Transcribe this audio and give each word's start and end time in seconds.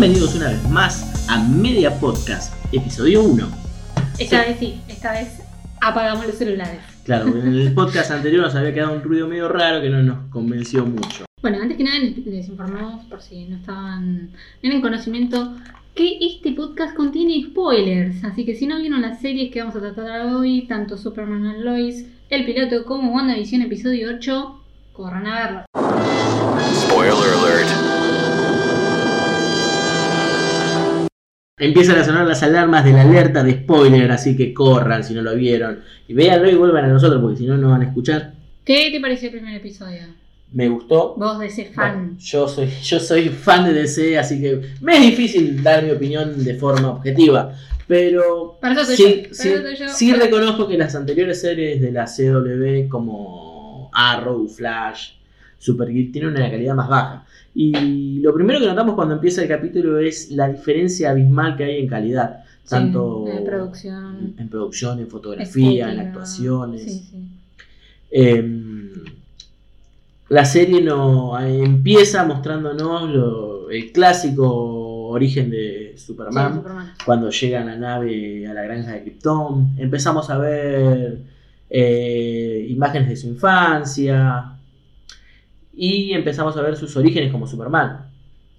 Bienvenidos 0.00 0.36
una 0.36 0.50
vez 0.50 0.70
más 0.70 1.28
a 1.28 1.42
Media 1.42 1.98
Podcast, 1.98 2.54
episodio 2.72 3.20
1. 3.20 3.48
Esta 4.20 4.42
vez 4.42 4.56
sí, 4.60 4.80
esta 4.86 5.10
vez 5.10 5.42
apagamos 5.80 6.24
los 6.24 6.36
celulares. 6.36 6.78
Claro, 7.02 7.26
en 7.26 7.52
el 7.52 7.74
podcast 7.74 8.12
anterior 8.12 8.44
nos 8.44 8.54
había 8.54 8.72
quedado 8.72 8.92
un 8.92 9.02
ruido 9.02 9.26
medio 9.26 9.48
raro 9.48 9.82
que 9.82 9.90
no 9.90 10.00
nos 10.04 10.30
convenció 10.30 10.86
mucho. 10.86 11.24
Bueno, 11.42 11.58
antes 11.60 11.76
que 11.76 11.82
nada 11.82 11.98
les, 11.98 12.16
les 12.24 12.48
informamos, 12.48 13.06
por 13.06 13.20
si 13.20 13.46
no 13.46 13.56
estaban 13.56 14.30
en 14.62 14.80
conocimiento, 14.80 15.56
que 15.96 16.18
este 16.20 16.52
podcast 16.52 16.94
contiene 16.94 17.42
spoilers. 17.50 18.22
Así 18.22 18.44
que 18.44 18.54
si 18.54 18.68
no 18.68 18.78
vieron 18.78 19.02
las 19.02 19.20
series 19.20 19.52
que 19.52 19.58
vamos 19.58 19.74
a 19.74 19.80
tratar 19.80 20.26
hoy, 20.26 20.68
tanto 20.68 20.96
Superman 20.96 21.44
and 21.44 21.64
Lois, 21.64 22.06
El 22.30 22.44
Piloto 22.46 22.84
como 22.84 23.12
WandaVision 23.12 23.62
episodio 23.62 24.10
8, 24.14 24.60
corran 24.92 25.26
a 25.26 25.34
verlo. 25.34 25.64
Spoiler 26.86 27.34
alert. 27.40 27.77
Empiezan 31.58 31.98
a 31.98 32.04
sonar 32.04 32.26
las 32.26 32.42
alarmas 32.42 32.84
de 32.84 32.92
la 32.92 33.02
alerta 33.02 33.42
de 33.42 33.52
spoiler, 33.52 34.10
así 34.12 34.36
que 34.36 34.54
corran 34.54 35.02
si 35.02 35.14
no 35.14 35.22
lo 35.22 35.34
vieron. 35.34 35.80
Y 36.06 36.14
véanlo 36.14 36.48
y 36.48 36.54
vuelvan 36.54 36.84
a 36.84 36.88
nosotros, 36.88 37.20
porque 37.20 37.38
si 37.38 37.46
no, 37.46 37.56
no 37.56 37.70
van 37.70 37.82
a 37.82 37.86
escuchar. 37.86 38.32
¿Qué 38.64 38.90
te 38.92 39.00
pareció 39.00 39.28
el 39.28 39.36
primer 39.36 39.54
episodio? 39.56 40.02
Me 40.52 40.68
gustó. 40.68 41.14
Vos 41.16 41.42
ese 41.42 41.66
fan. 41.66 41.92
Bueno, 41.94 42.18
yo, 42.20 42.48
soy, 42.48 42.68
yo 42.82 43.00
soy 43.00 43.28
fan 43.28 43.64
de 43.64 43.72
DC, 43.72 44.18
así 44.18 44.40
que 44.40 44.60
me 44.80 44.96
es 44.96 45.02
difícil 45.02 45.62
dar 45.62 45.82
mi 45.82 45.90
opinión 45.90 46.42
de 46.44 46.54
forma 46.54 46.90
objetiva. 46.90 47.52
Pero 47.86 48.58
Para 48.60 48.82
eso 48.82 48.92
sí, 48.94 49.24
yo, 49.28 49.34
sí, 49.34 49.48
para 49.48 49.60
eso 49.60 49.62
soy 49.62 49.76
yo. 49.76 49.88
sí 49.94 50.12
reconozco 50.12 50.68
que 50.68 50.76
las 50.76 50.94
anteriores 50.94 51.40
series 51.40 51.80
de 51.80 51.90
la 51.90 52.04
CW, 52.04 52.88
como 52.88 53.90
Arrow, 53.94 54.46
Flash, 54.46 55.12
Supergirl, 55.58 56.12
tienen 56.12 56.30
una 56.30 56.50
calidad 56.50 56.74
más 56.74 56.88
baja. 56.88 57.26
Y 57.60 58.20
lo 58.20 58.32
primero 58.32 58.60
que 58.60 58.66
notamos 58.66 58.94
cuando 58.94 59.14
empieza 59.14 59.42
el 59.42 59.48
capítulo 59.48 59.98
es 59.98 60.30
la 60.30 60.48
diferencia 60.48 61.10
abismal 61.10 61.56
que 61.56 61.64
hay 61.64 61.80
en 61.80 61.88
calidad. 61.88 62.44
Sí, 62.62 62.70
Tanto 62.70 63.26
en 63.26 63.44
producción. 63.44 64.34
en 64.38 64.48
producción, 64.48 65.00
en 65.00 65.08
fotografía, 65.08 65.92
en 65.92 65.98
actuaciones. 65.98 66.82
Sí, 66.84 66.90
sí. 67.10 67.16
Eh, 68.12 68.92
la 70.28 70.44
serie 70.44 70.80
no, 70.82 71.36
empieza 71.40 72.22
mostrándonos 72.24 73.10
lo- 73.10 73.70
el 73.70 73.90
clásico 73.90 75.08
origen 75.08 75.50
de 75.50 75.94
Superman, 75.96 76.52
Sí, 76.52 76.58
Superman. 76.58 76.92
cuando 77.04 77.30
llega 77.30 77.64
la 77.64 77.76
nave 77.76 78.46
a 78.46 78.54
la 78.54 78.62
granja 78.62 78.92
de 78.92 79.02
Krypton. 79.02 79.70
Empezamos 79.78 80.30
a 80.30 80.38
ver 80.38 81.18
eh, 81.70 82.66
imágenes 82.70 83.08
de 83.08 83.16
su 83.16 83.26
infancia 83.26 84.52
y 85.78 86.12
empezamos 86.12 86.56
a 86.56 86.62
ver 86.62 86.76
sus 86.76 86.96
orígenes 86.96 87.30
como 87.32 87.46
Superman. 87.46 88.06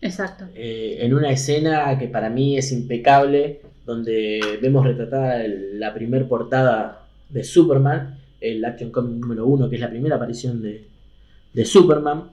Exacto. 0.01 0.45
Eh, 0.55 0.99
en 1.01 1.13
una 1.13 1.29
escena 1.31 1.97
que 1.99 2.07
para 2.07 2.29
mí 2.29 2.57
es 2.57 2.71
impecable, 2.71 3.59
donde 3.85 4.39
vemos 4.61 4.85
retratada 4.85 5.43
el- 5.43 5.79
la 5.79 5.93
primer 5.93 6.27
portada 6.27 7.05
de 7.29 7.43
Superman, 7.43 8.17
el 8.39 8.63
Action 8.63 8.89
Comic 8.91 9.17
número 9.19 9.45
uno, 9.45 9.69
que 9.69 9.75
es 9.75 9.81
la 9.81 9.89
primera 9.89 10.15
aparición 10.15 10.61
de, 10.61 10.85
de 11.53 11.65
Superman. 11.65 12.23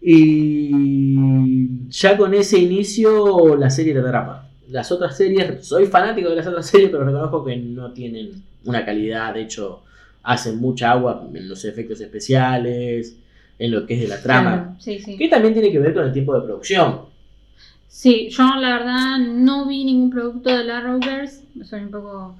Y 0.00 1.88
ya 1.90 2.16
con 2.16 2.34
ese 2.34 2.58
inicio 2.58 3.56
la 3.56 3.70
serie 3.70 3.92
te 3.94 4.00
atrapa. 4.00 4.48
Las 4.70 4.90
otras 4.92 5.16
series, 5.16 5.66
soy 5.66 5.86
fanático 5.86 6.30
de 6.30 6.36
las 6.36 6.46
otras 6.46 6.66
series, 6.66 6.90
pero 6.90 7.04
reconozco 7.04 7.44
que 7.44 7.56
no 7.56 7.92
tienen 7.92 8.30
una 8.64 8.84
calidad, 8.84 9.34
de 9.34 9.42
hecho 9.42 9.82
hacen 10.22 10.58
mucha 10.58 10.90
agua 10.92 11.28
en 11.34 11.48
los 11.48 11.64
efectos 11.64 12.00
especiales, 12.00 13.16
en 13.58 13.70
lo 13.72 13.86
que 13.86 13.94
es 13.94 14.00
de 14.00 14.08
la 14.08 14.22
trama. 14.22 14.50
Claro, 14.56 14.76
Sí, 14.78 14.98
sí. 15.00 15.16
Que 15.16 15.28
también 15.28 15.54
tiene 15.54 15.70
que 15.72 15.78
ver 15.78 15.94
con 15.94 16.04
el 16.06 16.12
tiempo 16.12 16.34
de 16.34 16.42
producción. 16.46 17.02
Sí, 17.88 18.28
yo 18.30 18.44
la 18.56 18.78
verdad 18.78 19.18
no 19.18 19.66
vi 19.66 19.84
ningún 19.84 20.10
producto 20.10 20.50
de 20.56 20.64
la 20.64 20.78
Arrowverse. 20.78 21.44
Soy 21.64 21.82
un 21.82 21.90
poco. 21.90 22.36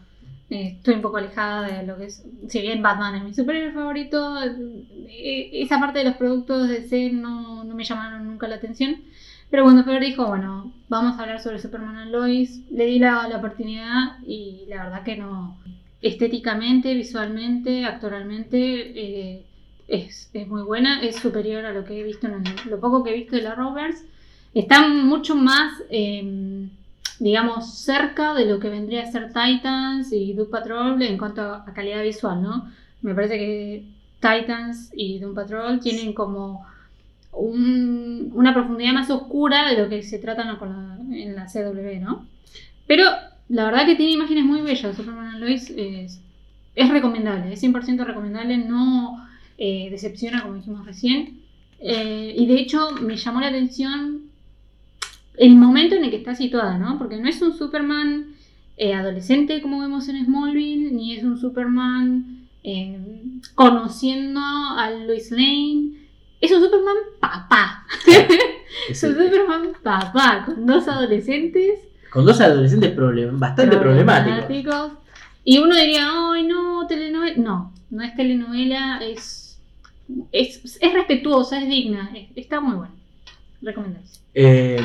eh, 0.50 0.74
estoy 0.78 0.94
un 0.94 1.03
poco 1.03 1.16
alejada 1.19 1.62
de 1.66 1.86
lo 1.86 1.97
que 1.97 2.06
es. 2.06 2.24
Si 2.48 2.60
bien 2.60 2.82
Batman 2.82 3.14
es 3.16 3.24
mi 3.24 3.34
superhéroe 3.34 3.72
favorito, 3.72 4.36
eh, 5.08 5.50
esa 5.62 5.78
parte 5.80 6.00
de 6.00 6.04
los 6.06 6.16
productos 6.16 6.69
de 6.69 6.80
DC 6.80 7.10
no, 7.12 7.64
no 7.64 7.74
me 7.74 7.84
llamaron 7.84 8.26
nunca 8.26 8.48
la 8.48 8.56
atención. 8.56 8.97
Pero 9.50 9.62
cuando 9.64 9.84
Fer 9.84 10.03
dijo, 10.03 10.26
bueno, 10.26 10.72
vamos 10.88 11.19
a 11.19 11.22
hablar 11.22 11.41
sobre 11.41 11.60
Superman 11.60 11.97
and 11.97 12.10
Lois, 12.12 12.62
le 12.70 12.86
di 12.86 12.98
la, 12.98 13.28
la 13.28 13.36
oportunidad 13.38 14.19
y 14.26 14.64
la 14.69 14.84
verdad 14.84 15.03
que 15.04 15.16
no. 15.16 15.60
Estéticamente, 16.03 16.94
visualmente, 16.94 17.84
actoralmente, 17.86 18.58
eh, 19.00 19.47
es, 19.89 20.31
es 20.33 20.49
muy 20.49 20.62
buena, 20.62 21.03
es 21.03 21.17
superior 21.17 21.65
a 21.65 21.72
lo 21.72 21.84
que 21.84 22.00
he 22.00 22.03
visto, 22.03 22.27
en 22.27 22.34
el- 22.47 22.71
lo 22.71 22.81
poco 22.81 23.03
que 23.05 23.11
he 23.11 23.15
visto 23.15 23.37
de 23.37 23.43
la 23.43 23.53
Arrowverse 23.53 24.05
está 24.55 24.87
mucho 24.89 25.34
más, 25.37 25.83
eh, 25.91 26.67
digamos, 27.19 27.75
cerca 27.78 28.34
de 28.34 28.47
lo 28.47 28.59
que 28.59 28.69
vendría 28.69 29.03
a 29.03 29.11
ser 29.12 29.28
Titans 29.33 30.12
y 30.12 30.33
Doom 30.34 30.50
Patrol 30.50 31.00
en 31.03 31.19
cuanto 31.19 31.43
a 31.43 31.65
calidad 31.75 32.03
visual, 32.03 32.43
¿no? 32.43 32.71
Me 33.03 33.15
parece 33.15 33.39
que 33.39 33.84
Titans 34.21 34.91
y 34.95 35.19
Doom 35.19 35.34
Patrol 35.34 35.81
tienen 35.81 36.12
como 36.12 36.65
un- 37.33 38.31
una 38.34 38.55
profundidad 38.55 38.93
más 38.93 39.11
oscura 39.11 39.69
de 39.71 39.83
lo 39.83 39.89
que 39.89 40.03
se 40.03 40.19
trata 40.19 40.43
en 41.12 41.34
la 41.34 41.49
CW, 41.49 42.01
¿no? 42.01 42.27
Pero 42.87 43.05
la 43.49 43.65
verdad 43.66 43.87
que 43.87 43.97
tiene 43.97 44.12
imágenes 44.12 44.45
muy 44.45 44.62
bellas. 44.62 44.97
Superman 44.97 45.43
es, 45.45 45.71
es 45.71 46.89
recomendable, 46.91 47.53
es 47.53 47.61
100% 47.61 48.05
recomendable, 48.05 48.59
no 48.59 49.27
eh, 49.59 49.88
decepciona 49.91 50.42
como 50.42 50.54
dijimos 50.54 50.84
recién. 50.87 51.41
Eh, 51.81 52.34
y 52.37 52.47
de 52.47 52.54
hecho 52.60 52.91
me 53.00 53.16
llamó 53.16 53.41
la 53.41 53.48
atención 53.48 54.22
el 55.37 55.56
momento 55.56 55.97
en 55.97 56.04
el 56.04 56.10
que 56.10 56.16
está 56.16 56.34
situada, 56.34 56.78
¿no? 56.78 56.97
Porque 56.98 57.16
no 57.19 57.28
es 57.28 57.42
un 57.42 57.53
Superman 57.56 58.34
eh, 58.76 58.94
adolescente 58.94 59.60
como 59.62 59.81
vemos 59.81 60.09
en 60.09 60.25
Smallville, 60.25 60.92
ni 60.92 61.15
es 61.16 61.25
un 61.25 61.38
Superman 61.38 62.47
eh, 62.62 62.98
conociendo 63.54 64.41
a 64.41 64.91
Lois 64.91 65.31
Lane. 65.31 65.91
Es 66.41 66.53
un 66.53 66.60
Superman 66.62 66.97
papá. 67.21 67.86
Es 68.88 69.03
un 69.04 69.12
Superman 69.15 69.69
papá, 69.84 70.42
con 70.47 70.66
dos 70.66 70.88
adolescentes 70.88 71.78
con 72.10 72.25
dos 72.26 72.41
adolescentes 72.41 72.94
problem- 72.97 73.38
bastante 73.38 73.76
problemáticos. 73.76 74.44
problemáticos. 74.44 74.92
Y 75.44 75.59
uno 75.59 75.75
diría, 75.76 76.09
ay 76.32 76.44
no, 76.47 76.86
telenovela. 76.86 77.36
No, 77.36 77.72
no 77.91 78.03
es 78.03 78.15
telenovela, 78.15 78.98
es, 79.03 79.44
es, 80.32 80.78
es 80.80 80.92
respetuosa, 80.92 81.60
es 81.62 81.69
digna, 81.69 82.10
es- 82.14 82.28
está 82.36 82.60
muy 82.60 82.76
buena. 82.76 82.94
Recomendable. 83.62 84.06
Eh, 84.34 84.78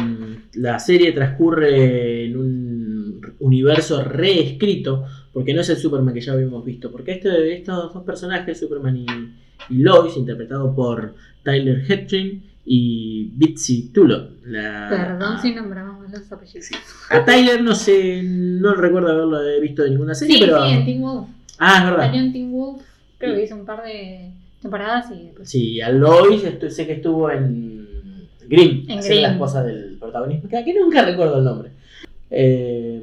la 0.53 0.79
serie 0.79 1.11
transcurre 1.11 2.25
en 2.25 2.37
un 2.37 3.21
universo 3.39 4.03
reescrito, 4.03 5.05
porque 5.33 5.53
no 5.53 5.61
es 5.61 5.69
el 5.69 5.77
Superman 5.77 6.13
que 6.13 6.21
ya 6.21 6.33
habíamos 6.33 6.63
visto, 6.63 6.91
porque 6.91 7.13
este, 7.13 7.53
estos 7.55 7.93
dos 7.93 8.03
personajes, 8.03 8.59
Superman 8.59 8.95
y, 8.97 9.05
y 9.69 9.79
Lois, 9.79 10.15
interpretados 10.17 10.73
por 10.75 11.15
Tyler 11.43 11.83
Hetrin 11.91 12.43
y 12.65 13.31
Bitsy 13.35 13.89
Tullo. 13.91 14.29
La- 14.45 14.87
Perdón 14.89 15.33
a, 15.33 15.41
si 15.41 15.53
nombramos 15.53 16.09
los 16.11 16.31
apellidos. 16.31 16.65
Sí, 16.67 16.75
a 17.09 17.25
Tyler 17.25 17.61
no 17.63 17.73
sé, 17.75 18.21
no 18.23 18.75
recuerdo 18.75 19.09
haberlo 19.09 19.39
visto 19.61 19.83
en 19.83 19.91
ninguna 19.91 20.13
serie, 20.13 20.35
sí, 20.35 20.41
pero... 20.41 20.65
en 20.65 20.85
Teen 20.85 21.01
Wolf. 21.01 21.27
ah, 21.57 21.77
es 21.79 21.83
verdad. 21.89 22.05
Salió 22.07 22.21
en 22.21 22.31
Teen 22.33 22.51
Wolf, 22.51 22.81
creo 23.17 23.35
que 23.35 23.43
hizo 23.43 23.55
un 23.55 23.65
par 23.65 23.83
de 23.83 24.31
temporadas 24.61 25.11
y 25.11 25.23
después. 25.25 25.49
Sí, 25.49 25.81
a 25.81 25.89
Lois 25.91 26.43
estu- 26.43 26.69
sé 26.69 26.85
que 26.87 26.93
estuvo 26.93 27.29
en 27.31 27.87
Grimm, 28.47 28.85
En 28.89 28.99
Grimm. 29.01 29.21
la 29.21 29.31
esposa 29.31 29.63
del 29.63 29.97
protagonista, 29.99 30.47
que 30.47 30.57
aquí 30.57 30.73
nunca 30.73 31.05
recuerdo 31.05 31.37
el 31.39 31.43
nombre. 31.45 31.69
Eh, 32.31 33.01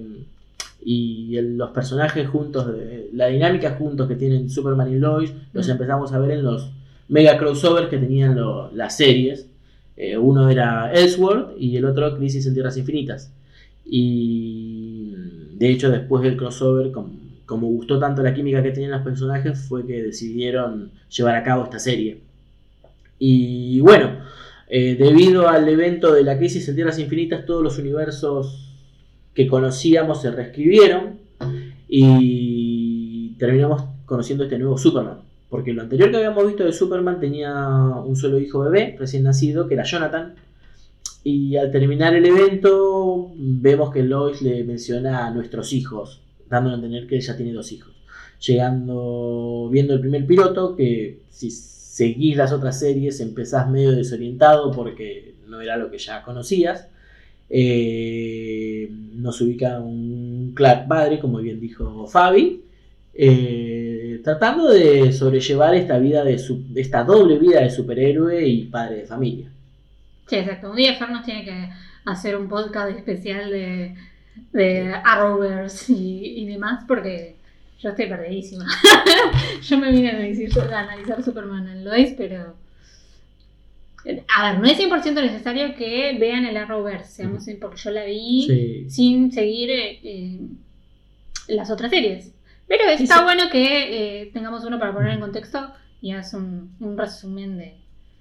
y 0.85 1.37
el- 1.37 1.57
los 1.57 1.71
personajes 1.71 2.29
juntos, 2.29 2.67
de- 2.73 3.11
la 3.13 3.27
dinámica 3.29 3.77
juntos 3.77 4.07
que 4.09 4.15
tienen 4.17 4.49
Superman 4.51 4.93
y 4.93 4.97
Lois, 4.99 5.33
los 5.53 5.67
Mm. 5.67 5.71
empezamos 5.73 6.13
a 6.13 6.19
ver 6.19 6.33
en 6.33 6.45
los 6.45 6.71
mega 7.09 7.39
crossovers 7.39 7.89
que 7.89 7.99
tenían 7.99 8.37
lo- 8.37 8.71
las 8.73 8.97
series. 8.97 9.49
Eh, 9.97 10.17
uno 10.19 10.51
era 10.51 10.93
Elseworld 10.93 11.55
y 11.59 11.77
el 11.77 11.85
otro 11.87 12.17
Crisis 12.17 12.47
en 12.47 12.55
Tierras 12.55 12.77
Infinitas. 12.77 13.33
Y 13.85 15.15
de 15.55 15.71
hecho, 15.71 15.91
después 15.91 16.23
del 16.23 16.37
crossover, 16.37 16.93
como, 16.93 17.11
como 17.47 17.69
gustó 17.69 17.99
tanto 17.99 18.23
la 18.23 18.35
química 18.35 18.63
que 18.63 18.73
tenían 18.73 18.91
los 18.91 19.03
personajes, 19.03 19.67
fue 19.67 19.87
que 19.87 20.03
decidieron 20.03 20.91
llevar 21.09 21.37
a 21.37 21.43
cabo 21.43 21.65
esta 21.65 21.79
serie. 21.79 22.21
Y 23.19 23.81
bueno, 23.81 24.19
eh, 24.69 24.97
debido 24.97 25.49
al 25.49 25.69
evento 25.69 26.13
de 26.13 26.25
la 26.25 26.37
Crisis 26.37 26.69
en 26.69 26.75
Tierras 26.75 26.99
Infinitas, 26.99 27.47
todos 27.47 27.63
los 27.63 27.79
universos 27.79 28.75
que 29.33 29.47
conocíamos 29.47 30.23
se 30.23 30.31
reescribieron 30.31 31.19
y 31.89 33.37
terminamos 33.39 33.85
conociendo 34.07 34.45
este 34.45 34.59
nuevo 34.59 34.77
Superman. 34.77 35.21
Porque 35.49 35.73
lo 35.73 35.83
anterior 35.83 36.11
que 36.11 36.17
habíamos 36.17 36.47
visto 36.47 36.65
de 36.65 36.73
Superman 36.73 37.21
tenía 37.21 37.55
un 38.05 38.17
solo 38.17 38.39
hijo 38.39 38.61
bebé, 38.61 38.97
recién 38.99 39.23
nacido, 39.23 39.69
que 39.69 39.75
era 39.75 39.85
Jonathan. 39.85 40.35
Y 41.23 41.57
al 41.57 41.71
terminar 41.71 42.15
el 42.15 42.27
evento, 42.27 43.33
vemos 43.37 43.93
que 43.93 44.03
Lois 44.03 44.43
le 44.43 44.65
menciona 44.65 45.27
a 45.27 45.31
nuestros 45.31 45.73
hijos, 45.73 46.21
dándole 46.49 46.75
a 46.75 46.79
entender 46.79 47.07
que 47.07 47.17
ella 47.17 47.37
tiene 47.37 47.53
dos 47.53 47.73
hijos. 47.73 47.95
Llegando, 48.47 49.69
viendo 49.73 49.95
el 49.95 50.01
primer 50.01 50.27
piloto, 50.27 50.77
que 50.77 51.21
si 51.31 51.51
seguís 51.51 52.37
las 52.37 52.53
otras 52.53 52.79
series 52.79 53.21
empezás 53.21 53.69
medio 53.71 53.93
desorientado 53.93 54.71
porque 54.73 55.35
no 55.49 55.61
era 55.61 55.77
lo 55.77 55.91
que 55.91 55.99
ya 55.99 56.23
conocías. 56.23 56.89
Eh, 57.49 58.91
nos 59.15 59.41
ubica 59.41 59.81
un 59.81 60.53
Clark 60.55 60.87
padre, 60.89 61.19
como 61.19 61.39
bien 61.39 61.61
dijo 61.61 62.07
Fabi, 62.07 62.63
eh, 63.15 64.21
tratando 64.23 64.69
de 64.69 65.13
sobrellevar 65.13 65.75
esta 65.75 65.99
vida 65.99 66.25
de 66.25 66.39
su- 66.39 66.65
esta 66.75 67.05
doble 67.05 67.39
vida 67.39 67.61
de 67.63 67.71
superhéroe 67.71 68.47
y 68.47 68.65
padre 68.65 68.97
de 68.97 69.07
familia. 69.07 69.51
Sí, 70.27 70.37
exacto. 70.37 70.71
Un 70.71 70.77
día 70.77 70.95
Fer 70.97 71.11
nos 71.11 71.25
tiene 71.25 71.45
que 71.45 71.69
hacer 72.05 72.37
un 72.37 72.49
podcast 72.49 72.97
especial 72.97 73.51
de, 73.51 73.95
de 74.53 74.93
Arrowverse 75.05 75.93
y, 75.93 76.43
y 76.43 76.47
demás 76.47 76.85
porque 76.89 77.37
yo 77.81 77.91
estoy 77.91 78.07
perdidísima. 78.07 78.67
yo 79.63 79.79
me 79.79 79.91
vine 79.93 80.11
a 80.11 80.15
analizar, 80.17 80.73
a 80.73 80.81
analizar 80.81 81.23
Superman 81.23 81.69
en 81.69 81.85
Lois, 81.85 82.15
pero... 82.17 82.55
A 84.37 84.53
ver, 84.53 84.61
no 84.61 84.67
es 84.69 84.79
100% 84.79 85.15
necesario 85.15 85.75
que 85.75 86.17
vean 86.21 86.47
el 86.47 86.57
Arrowverse, 86.57 87.11
seamos, 87.11 87.45
porque 87.61 87.77
yo 87.77 87.91
la 87.91 88.05
vi 88.05 88.45
Sí. 88.47 88.85
sin 88.91 89.33
seguir 89.33 89.69
eh, 89.71 89.99
eh, 90.05 90.41
las 91.49 91.71
otras 91.73 91.91
series. 91.91 92.33
Pero 92.69 92.85
está 92.89 93.19
sí. 93.19 93.25
bueno 93.25 93.45
que 93.51 94.23
eh, 94.23 94.31
tengamos 94.33 94.65
uno 94.65 94.79
para 94.79 94.95
poner 94.95 95.11
en 95.13 95.21
contexto 95.21 95.73
y 96.01 96.13
haz 96.13 96.35
un, 96.35 96.77
un 96.79 96.97
resumen 96.97 97.59
de... 97.59 97.75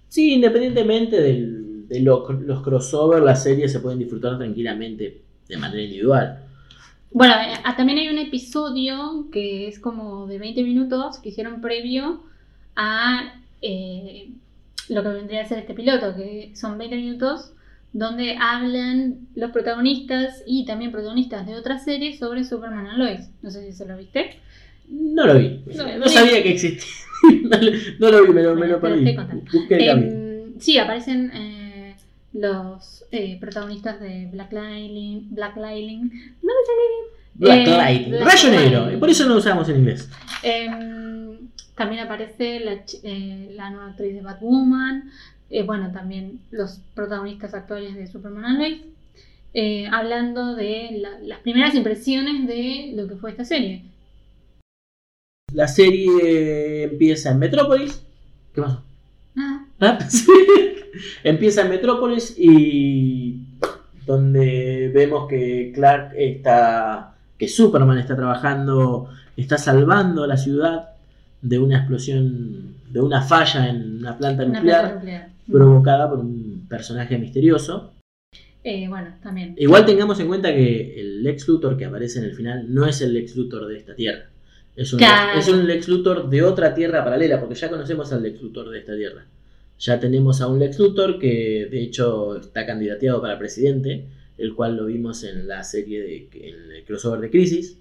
Sí, 0.07 0.33
independientemente 0.33 1.21
del- 1.21 1.88
de 1.88 2.00
lo- 2.00 2.27
los 2.31 2.63
crossover, 2.63 3.21
las 3.21 3.44
series 3.44 3.71
se 3.71 3.79
pueden 3.79 4.00
disfrutar 4.00 4.38
tranquilamente 4.39 5.21
de 5.47 5.57
manera 5.57 5.81
individual. 5.81 6.39
Bueno, 7.12 7.33
eh, 7.36 7.53
ah, 7.63 7.75
también 7.77 7.97
hay 8.00 8.09
un 8.09 8.18
episodio 8.18 9.27
que 9.31 9.68
es 9.68 9.80
como 9.80 10.27
de 10.27 10.38
20 10.39 10.63
minutos 10.63 11.19
que 11.19 11.30
hicieron 11.30 11.62
previo 11.62 12.24
a 12.75 13.36
eh, 13.62 14.30
lo 14.89 15.01
que 15.01 15.09
vendría 15.09 15.42
a 15.42 15.45
ser 15.47 15.59
este 15.59 15.74
piloto, 15.74 16.15
que 16.15 16.51
son 16.56 16.77
20 16.77 16.95
minutos 16.97 17.51
donde 17.94 18.36
hablan 18.39 19.19
los 19.36 19.51
protagonistas 19.51 20.44
y 20.45 20.65
también 20.65 20.92
protagonistas 20.92 21.47
de 21.47 21.56
otras 21.56 21.86
series 21.86 22.19
sobre 22.19 22.44
Superman 22.44 22.88
and 22.88 22.97
Lois. 22.97 23.30
No 23.42 23.50
sé 23.50 23.65
si 23.65 23.71
se 23.71 23.86
lo 23.86 23.97
viste. 23.97 24.31
No 24.89 25.25
lo 25.25 25.39
vi. 25.39 25.62
No, 25.74 26.07
sabía 26.09 26.44
que 26.44 26.51
existía. 26.51 26.83
no, 27.44 27.57
lo- 27.57 27.71
no 28.00 28.12
lo 28.12 28.25
vi, 28.27 28.33
me 28.33 28.44
lo, 28.44 28.56
me 28.56 28.68
lo 28.68 28.81
perdí. 28.81 29.15
Em, 29.69 30.59
sí, 30.59 30.77
aparecen 30.77 31.31
eh, 31.33 31.64
los 32.35 33.05
eh, 33.11 33.37
protagonistas 33.39 33.99
de 33.99 34.27
Black 34.31 34.51
Lightning. 34.51 35.27
Black 35.33 35.55
Lightning. 35.57 36.01
No 36.43 36.51
me 36.53 36.65
sale 36.65 36.83
bien. 36.89 37.05
Black 37.35 37.59
eh, 37.59 38.09
Black 38.09 38.23
rayo 38.25 38.51
negro. 38.51 38.91
Y 38.93 38.97
por 38.97 39.09
eso 39.09 39.23
no 39.25 39.33
lo 39.33 39.39
usamos 39.39 39.67
en 39.69 39.77
inglés. 39.77 40.09
Em, 40.43 41.37
también 41.75 42.01
aparece 42.03 42.59
la, 42.59 42.73
eh, 43.03 43.51
la 43.55 43.69
nueva 43.69 43.87
actriz 43.91 44.13
de 44.13 44.21
Batwoman. 44.21 45.09
bueno, 45.65 45.91
también 45.91 46.39
los 46.51 46.79
protagonistas 46.93 47.53
actuales 47.53 47.95
de 47.95 48.07
Superman 48.07 48.45
and 48.45 48.61
hablando 49.89 50.55
de 50.55 50.89
la- 51.01 51.19
las 51.21 51.39
primeras 51.39 51.73
impresiones 51.75 52.45
de 52.47 52.91
lo 52.95 53.07
que 53.07 53.15
fue 53.15 53.31
esta 53.31 53.45
serie. 53.45 53.83
La 55.53 55.67
serie 55.69 56.83
empieza 56.83 57.31
en 57.31 57.39
Metrópolis. 57.39 58.01
¿Qué 58.53 58.61
pasó? 58.61 58.83
Ah, 59.37 59.65
Ah, 59.79 59.99
sí. 60.09 60.27
Empieza 61.24 61.62
en 61.62 61.69
Metrópolis 61.69 62.36
y 62.38 63.39
donde 64.06 64.92
vemos 64.94 65.27
que 65.27 65.71
Clark 65.74 66.13
está, 66.15 67.15
que 67.38 67.47
Superman 67.47 67.97
está 67.97 68.15
trabajando, 68.15 69.09
está 69.36 69.57
salvando 69.57 70.27
la 70.27 70.38
ciudad 70.38 70.89
de 71.42 71.59
una 71.59 71.77
explosión, 71.80 72.75
de 72.89 73.01
una 73.01 73.21
falla 73.21 73.68
en 73.69 74.00
una 74.00 74.18
planta 74.18 74.44
una 74.45 74.59
nuclear 74.59 74.81
planta 74.81 74.95
nuclear. 75.00 75.30
provocada 75.51 76.09
por 76.09 76.19
un 76.19 76.65
personaje 76.69 77.18
misterioso. 77.18 77.94
Eh, 78.63 78.88
bueno, 78.88 79.09
también. 79.21 79.53
Igual 79.57 79.86
tengamos 79.86 80.19
en 80.19 80.27
cuenta 80.27 80.51
que 80.53 81.00
el 81.00 81.24
Lex 81.24 81.47
Luthor 81.47 81.77
que 81.77 81.86
aparece 81.86 82.18
en 82.19 82.25
el 82.25 82.33
final 82.36 82.65
no 82.74 82.86
es 82.88 83.00
el 83.01 83.13
Lex 83.13 83.36
Luthor 83.36 83.68
de 83.68 83.77
esta 83.77 83.94
tierra. 83.95 84.30
Es 84.75 84.92
un, 84.92 85.00
Claro. 85.00 85.39
es 85.39 85.47
un 85.47 85.68
Lex 85.68 85.88
Luthor 85.88 86.30
de 86.30 86.42
otra 86.44 86.74
tierra 86.74 87.03
paralela, 87.03 87.39
porque 87.39 87.56
ya 87.56 87.69
conocemos 87.69 88.12
al 88.12 88.24
Lex 88.24 88.42
Luthor 88.42 88.69
de 88.69 88.80
esta 88.80 88.95
tierra. 88.95 89.25
Ya 89.80 90.00
tenemos 90.00 90.42
a 90.42 90.48
un 90.48 90.60
Lex 90.60 90.80
Luthor 90.80 91.19
que 91.19 91.68
de 91.69 91.83
hecho 91.83 92.38
está 92.38 92.66
candidateado 92.66 93.22
para 93.22 93.38
presidente, 93.38 94.06
el 94.38 94.54
cual 94.56 94.77
lo 94.77 94.86
vimos 94.86 95.24
en 95.24 95.48
la 95.48 95.63
serie 95.63 96.01
de 96.01 96.30
en 96.48 96.72
el 96.72 96.83
crossover 96.86 97.19
de 97.19 97.30
Crisis. 97.30 97.77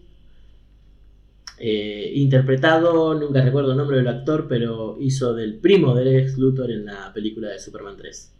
Eh, 1.58 2.10
interpretado, 2.16 3.14
nunca 3.14 3.40
recuerdo 3.42 3.70
el 3.72 3.76
nombre 3.78 3.96
del 3.98 4.08
actor, 4.08 4.46
pero 4.48 4.96
hizo 5.00 5.34
del 5.34 5.54
primo 5.54 5.94
del 5.94 6.12
Lex 6.12 6.36
Luthor 6.36 6.70
en 6.70 6.84
la 6.86 7.12
película 7.12 7.48
de 7.48 7.60
Superman 7.60 7.96
3. 7.96 8.30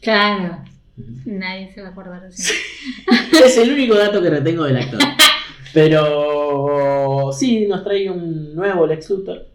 Claro, 0.00 0.64
nadie 1.26 1.70
se 1.72 1.82
va 1.82 1.88
a 1.88 1.90
acordar 1.90 2.22
de 2.22 2.28
eso. 2.28 2.52
Es 3.44 3.58
el 3.58 3.70
único 3.72 3.94
dato 3.96 4.22
que 4.22 4.30
retengo 4.30 4.64
del 4.64 4.76
actor. 4.78 5.00
Pero 5.74 7.30
sí, 7.32 7.66
nos 7.66 7.84
trae 7.84 8.08
un 8.10 8.54
nuevo 8.54 8.86
Lex 8.86 9.10
Luthor. 9.10 9.46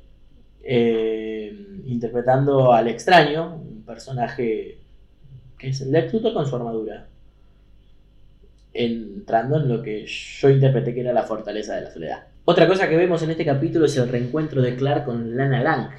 eh, 0.63 1.40
interpretando 1.85 2.71
al 2.73 2.87
extraño, 2.87 3.55
un 3.55 3.83
personaje 3.83 4.77
que 5.57 5.69
es 5.69 5.81
el 5.81 5.91
Lex 5.91 6.13
Luthor 6.13 6.33
con 6.33 6.45
su 6.47 6.55
armadura. 6.55 7.07
Entrando 8.73 9.57
en 9.57 9.67
lo 9.67 9.81
que 9.81 10.05
yo 10.07 10.49
interpreté 10.49 10.93
que 10.93 11.01
era 11.01 11.11
la 11.13 11.23
fortaleza 11.23 11.75
de 11.75 11.81
la 11.81 11.91
soledad. 11.91 12.23
Otra 12.45 12.67
cosa 12.67 12.87
que 12.87 12.95
vemos 12.95 13.21
en 13.21 13.31
este 13.31 13.45
capítulo 13.45 13.85
es 13.85 13.97
el 13.97 14.07
reencuentro 14.09 14.61
de 14.61 14.75
Clark 14.75 15.05
con 15.05 15.35
Lana 15.35 15.61
Lang. 15.61 15.89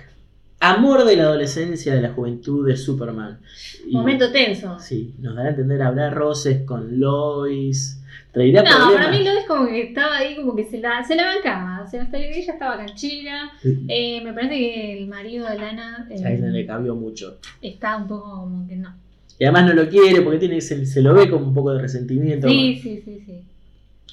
Amor 0.61 1.05
de 1.05 1.17
la 1.17 1.25
adolescencia, 1.25 1.95
de 1.95 2.01
la 2.01 2.13
juventud 2.13 2.67
de 2.67 2.77
Superman. 2.77 3.41
Y- 3.87 3.93
Momento 3.93 4.31
tenso. 4.33 4.79
Sí, 4.79 5.15
nos 5.19 5.35
dará 5.35 5.49
a 5.49 5.51
entender, 5.51 5.83
habrá 5.83 6.09
roces 6.11 6.63
con 6.65 6.99
Lois. 6.99 7.99
Traerá 8.33 8.63
No, 8.63 8.71
problemas. 8.71 8.95
para 9.07 9.11
mí 9.19 9.25
Lois 9.25 9.45
como 9.47 9.67
que 9.67 9.83
estaba 9.89 10.17
ahí, 10.19 10.37
como 10.37 10.55
que 10.57 10.65
se 10.65 10.79
la, 10.79 11.05
se 11.05 11.15
la 11.15 11.27
bancaba. 11.27 11.72
O 11.85 11.87
sea, 11.91 12.03
hasta 12.03 12.19
que 12.19 12.39
ella 12.39 12.53
estaba 12.53 12.77
canchera. 12.77 13.51
Eh, 13.89 14.21
me 14.25 14.33
parece 14.33 14.55
que 14.57 14.99
el 15.03 15.09
marido 15.09 15.49
de 15.49 15.59
Lana 15.59 16.07
eh, 16.11 16.23
Ahí 16.25 16.39
le 16.39 16.67
cambió 16.67 16.95
mucho. 16.95 17.39
está 17.61 17.97
un 17.97 18.09
poco 18.09 18.31
como 18.41 18.67
que 18.69 18.77
no. 18.77 18.95
Y 19.39 19.45
además 19.45 19.67
no 19.67 19.83
lo 19.83 19.89
quiere 19.89 20.21
porque 20.23 20.39
tiene, 20.39 20.61
se, 20.61 20.87
se 20.87 21.03
lo 21.03 21.15
ve 21.15 21.29
con 21.29 21.43
un 21.43 21.55
poco 21.55 21.73
de 21.73 21.81
resentimiento. 21.81 22.49
Sí, 22.49 22.79
sí, 22.83 23.03
sí, 23.05 23.23
sí. 23.27 23.41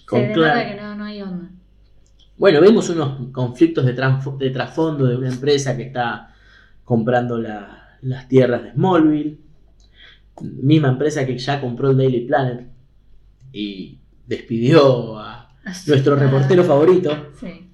Con 0.06 0.22
se 0.22 0.28
denota 0.30 0.68
que 0.70 0.76
no, 0.82 0.96
no 0.96 1.04
hay 1.06 1.22
onda. 1.22 1.50
Bueno, 2.38 2.62
vemos 2.62 2.90
unos 2.90 3.32
conflictos 3.32 3.86
de, 3.86 3.94
trasfondo 3.94 5.06
de 5.06 5.16
una 5.18 5.28
empresa 5.30 5.76
que 5.76 5.84
está 5.84 6.34
comprando 6.86 7.38
la- 7.38 7.98
las 8.02 8.28
tierras 8.28 8.64
de 8.64 8.72
Smallville. 8.72 9.38
Misma 10.42 10.88
empresa 10.88 11.26
que 11.26 11.38
ya 11.38 11.60
compró 11.60 11.92
el 11.92 11.98
Daily 11.98 12.22
Planet 12.22 12.66
y 13.52 13.98
despidió 14.26 15.20
a 15.20 15.39
nuestro 15.88 16.16
reportero 16.16 16.64
favorito. 16.64 17.28
Sí. 17.40 17.66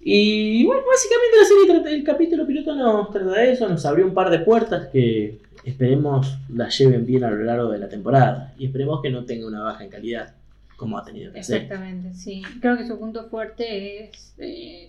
Y 0.00 0.64
bueno, 0.64 0.82
básicamente 0.86 1.36
la 1.38 1.44
serie 1.46 1.66
trata, 1.66 1.90
el 1.90 2.04
capítulo 2.04 2.46
piloto 2.46 2.74
nos 2.74 3.10
trata 3.10 3.32
de 3.32 3.52
eso, 3.52 3.68
nos 3.68 3.84
abrió 3.84 4.06
un 4.06 4.14
par 4.14 4.30
de 4.30 4.38
puertas 4.38 4.88
que 4.88 5.40
esperemos 5.64 6.38
las 6.48 6.78
lleven 6.78 7.04
bien 7.04 7.24
a 7.24 7.30
lo 7.30 7.44
largo 7.44 7.70
de 7.70 7.78
la 7.78 7.88
temporada 7.88 8.54
y 8.58 8.66
esperemos 8.66 9.02
que 9.02 9.10
no 9.10 9.24
tenga 9.24 9.46
una 9.46 9.62
baja 9.62 9.84
en 9.84 9.90
calidad 9.90 10.34
como 10.76 10.96
ha 10.96 11.04
tenido 11.04 11.32
que 11.32 11.42
ser. 11.42 11.62
Exactamente, 11.62 12.14
sí. 12.14 12.42
Creo 12.60 12.78
que 12.78 12.86
su 12.86 12.98
punto 12.98 13.28
fuerte 13.28 14.04
es 14.04 14.34
eh, 14.38 14.88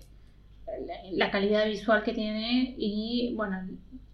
la, 0.67 1.25
la 1.25 1.31
calidad 1.31 1.65
visual 1.65 2.03
que 2.03 2.13
tiene 2.13 2.75
y, 2.77 3.33
bueno, 3.35 3.57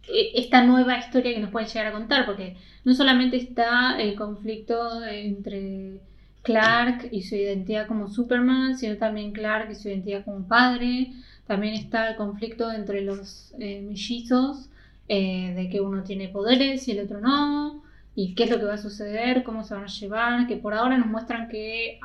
e- 0.07 0.31
esta 0.39 0.63
nueva 0.63 0.97
historia 0.97 1.33
que 1.33 1.41
nos 1.41 1.51
pueden 1.51 1.67
llegar 1.67 1.87
a 1.87 1.91
contar, 1.91 2.25
porque 2.25 2.55
no 2.85 2.95
solamente 2.95 3.35
está 3.35 4.01
el 4.01 4.15
conflicto 4.15 5.03
entre 5.03 5.99
Clark 6.45 7.09
y 7.11 7.23
su 7.23 7.35
identidad 7.35 7.87
como 7.87 8.07
Superman, 8.07 8.77
sino 8.77 8.97
también 8.97 9.33
Clark 9.33 9.71
y 9.71 9.75
su 9.75 9.89
identidad 9.89 10.23
como 10.23 10.47
padre. 10.47 11.11
También 11.47 11.73
está 11.73 12.09
el 12.09 12.15
conflicto 12.15 12.71
entre 12.71 13.01
los 13.01 13.53
eh, 13.59 13.81
mellizos, 13.81 14.69
eh, 15.09 15.53
de 15.55 15.69
que 15.69 15.81
uno 15.81 16.03
tiene 16.03 16.29
poderes 16.29 16.87
y 16.87 16.91
el 16.91 17.05
otro 17.05 17.19
no 17.19 17.83
y 18.15 18.33
qué 18.33 18.45
es 18.45 18.49
lo 18.49 18.59
que 18.59 18.65
va 18.65 18.75
a 18.75 18.77
suceder, 18.77 19.43
cómo 19.43 19.63
se 19.63 19.73
van 19.73 19.83
a 19.83 19.87
llevar, 19.87 20.47
que 20.47 20.55
por 20.55 20.73
ahora 20.73 20.97
nos 20.97 21.07
muestran 21.07 21.49
que 21.49 21.99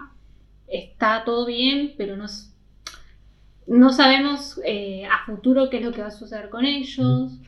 está 0.66 1.22
todo 1.24 1.46
bien, 1.46 1.94
pero 1.96 2.16
no, 2.16 2.26
no 3.68 3.92
sabemos 3.92 4.60
eh, 4.64 5.06
a 5.06 5.24
futuro 5.24 5.70
qué 5.70 5.78
es 5.78 5.84
lo 5.84 5.92
que 5.92 6.02
va 6.02 6.08
a 6.08 6.12
suceder 6.12 6.48
con 6.50 6.64
ellos. 6.64 7.38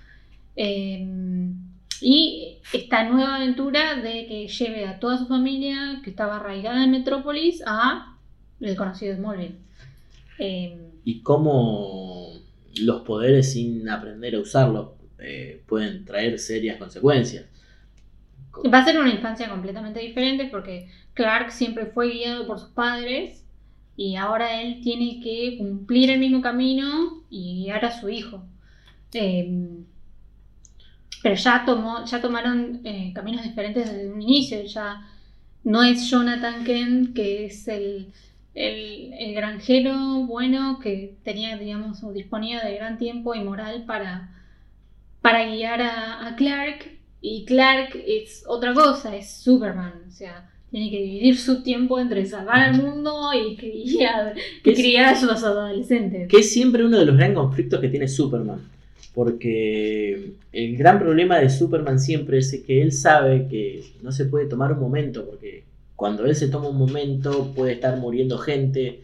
Y 2.02 2.58
esta 2.72 3.04
nueva 3.08 3.36
aventura 3.36 3.96
de 3.96 4.26
que 4.26 4.48
lleve 4.48 4.86
a 4.86 4.98
toda 4.98 5.18
su 5.18 5.26
familia, 5.26 6.00
que 6.02 6.10
estaba 6.10 6.36
arraigada 6.36 6.84
en 6.84 6.90
Metrópolis, 6.90 7.62
a 7.66 8.16
el 8.60 8.76
conocido 8.76 9.14
Smallville. 9.16 9.56
Eh, 10.38 10.76
Y 11.04 11.22
cómo 11.22 12.32
los 12.80 13.02
poderes 13.02 13.52
sin 13.52 13.88
aprender 13.88 14.34
a 14.34 14.40
usarlos 14.40 14.90
eh, 15.18 15.62
pueden 15.66 16.04
traer 16.04 16.38
serias 16.38 16.78
consecuencias. 16.78 17.46
Va 18.72 18.78
a 18.78 18.84
ser 18.84 18.98
una 18.98 19.10
infancia 19.10 19.48
completamente 19.48 20.00
diferente 20.00 20.46
porque 20.50 20.88
Clark 21.14 21.50
siempre 21.50 21.86
fue 21.86 22.12
guiado 22.12 22.46
por 22.46 22.58
sus 22.58 22.70
padres 22.70 23.44
y 23.96 24.16
ahora 24.16 24.62
él 24.62 24.80
tiene 24.82 25.20
que 25.22 25.56
cumplir 25.58 26.10
el 26.10 26.20
mismo 26.20 26.40
camino 26.42 27.24
y 27.30 27.64
guiar 27.64 27.84
a 27.84 27.98
su 28.00 28.08
hijo. 28.08 28.44
Eh, 29.14 29.84
pero 31.22 31.34
ya 31.34 31.64
tomó, 31.66 32.04
ya 32.04 32.20
tomaron 32.20 32.80
eh, 32.84 33.12
caminos 33.14 33.42
diferentes 33.42 33.90
desde 33.90 34.08
un 34.12 34.22
inicio. 34.22 34.62
Ya 34.64 35.06
no 35.64 35.82
es 35.82 36.08
Jonathan 36.10 36.64
Kent, 36.64 37.14
que 37.14 37.46
es 37.46 37.66
el, 37.68 38.08
el, 38.54 39.12
el 39.18 39.34
granjero 39.34 39.94
bueno 40.26 40.78
que 40.80 41.16
tenía, 41.24 41.56
digamos, 41.56 42.02
o 42.02 42.12
disponía 42.12 42.64
de 42.64 42.74
gran 42.76 42.98
tiempo 42.98 43.34
y 43.34 43.42
moral 43.44 43.84
para, 43.86 44.30
para 45.20 45.44
guiar 45.46 45.82
a, 45.82 46.26
a 46.26 46.36
Clark. 46.36 46.90
Y 47.20 47.44
Clark 47.44 47.90
es 48.06 48.44
otra 48.48 48.74
cosa, 48.74 49.14
es 49.14 49.30
Superman. 49.30 49.92
O 50.08 50.10
sea, 50.10 50.50
tiene 50.72 50.90
que 50.90 51.00
dividir 51.02 51.38
su 51.38 51.62
tiempo 51.62 52.00
entre 52.00 52.26
salvar 52.26 52.58
al 52.60 52.82
mundo 52.82 53.30
y 53.32 53.54
criar, 53.56 54.34
Es- 54.64 54.76
criar 54.76 55.14
a 55.14 55.20
sus 55.20 55.30
adolescentes. 55.44 56.26
Que 56.28 56.38
es 56.38 56.52
siempre 56.52 56.84
uno 56.84 56.98
de 56.98 57.06
los 57.06 57.16
grandes 57.16 57.38
conflictos 57.38 57.78
que 57.80 57.88
tiene 57.88 58.08
Superman. 58.08 58.58
Porque 59.14 60.32
el 60.52 60.76
gran 60.76 60.98
problema 60.98 61.38
de 61.38 61.50
Superman 61.50 62.00
siempre 62.00 62.38
es 62.38 62.62
que 62.66 62.80
él 62.80 62.92
sabe 62.92 63.46
que 63.48 63.84
no 64.02 64.10
se 64.10 64.24
puede 64.24 64.46
tomar 64.46 64.72
un 64.72 64.80
momento, 64.80 65.26
porque 65.26 65.64
cuando 65.96 66.24
él 66.24 66.34
se 66.34 66.48
toma 66.48 66.68
un 66.68 66.78
momento 66.78 67.52
puede 67.54 67.74
estar 67.74 67.98
muriendo 67.98 68.38
gente, 68.38 69.02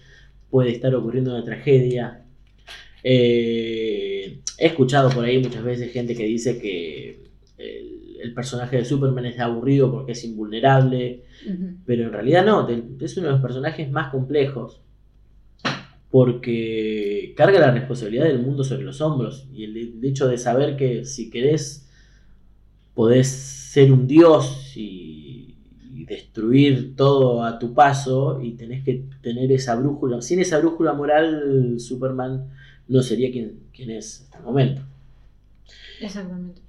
puede 0.51 0.71
estar 0.71 0.95
ocurriendo 0.95 1.35
una 1.35 1.45
tragedia. 1.45 2.25
Eh, 3.05 4.39
he 4.59 4.67
escuchado 4.67 5.11
por 5.11 5.25
ahí 5.25 5.39
muchas 5.39 5.63
veces 5.63 5.93
gente 5.93 6.17
que 6.17 6.25
dice 6.25 6.59
que 6.59 7.21
el, 7.59 7.99
el 8.21 8.35
personaje 8.35 8.77
de 8.77 8.85
Superman 8.85 9.27
es 9.27 9.39
aburrido 9.39 9.91
porque 9.91 10.13
es 10.13 10.25
invulnerable, 10.25 11.23
pero 11.87 12.05
en 12.05 12.13
realidad 12.13 12.45
no, 12.45 12.69
es 12.69 13.17
uno 13.17 13.27
de 13.27 13.33
los 13.33 13.43
personajes 13.43 13.91
más 13.91 14.11
complejos. 14.11 14.81
Porque 16.11 17.35
carga 17.37 17.61
la 17.61 17.71
responsabilidad 17.71 18.25
del 18.25 18.41
mundo 18.41 18.65
sobre 18.65 18.85
los 18.85 19.01
hombros. 19.01 19.47
Y 19.53 19.65
el, 19.65 19.77
el 19.77 20.05
hecho 20.05 20.27
de 20.27 20.39
saber 20.39 20.77
que 20.77 21.05
si 21.05 21.31
querés, 21.31 21.89
podés 22.95 23.29
ser 23.29 23.93
un 23.93 24.07
dios 24.07 24.73
y, 24.75 25.55
y 25.95 26.05
destruir 26.05 26.97
todo 26.97 27.45
a 27.45 27.59
tu 27.59 27.75
paso. 27.75 28.41
Y 28.43 28.53
tenés 28.53 28.85
que 28.85 29.05
tener 29.21 29.53
esa 29.53 29.77
brújula. 29.77 30.23
Sin 30.23 30.41
esa 30.41 30.59
brújula 30.59 30.95
moral, 30.95 31.79
Superman 31.79 32.49
no 32.89 33.03
sería 33.03 33.31
quien, 33.31 33.61
quien 33.73 33.91
es 33.91 34.23
hasta 34.23 34.39
el 34.39 34.45
momento. 34.45 34.83
Exactamente. 36.01 36.61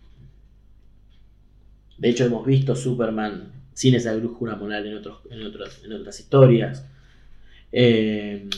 De 1.97 2.09
hecho, 2.09 2.25
hemos 2.25 2.45
visto 2.45 2.75
Superman 2.75 3.51
sin 3.73 3.95
esa 3.95 4.15
brújula 4.15 4.55
moral 4.55 4.85
en, 4.87 4.97
otros, 4.97 5.19
en, 5.29 5.43
otros, 5.43 5.83
en 5.83 5.93
otras 5.93 6.19
historias. 6.19 6.85
Eh, 7.71 8.49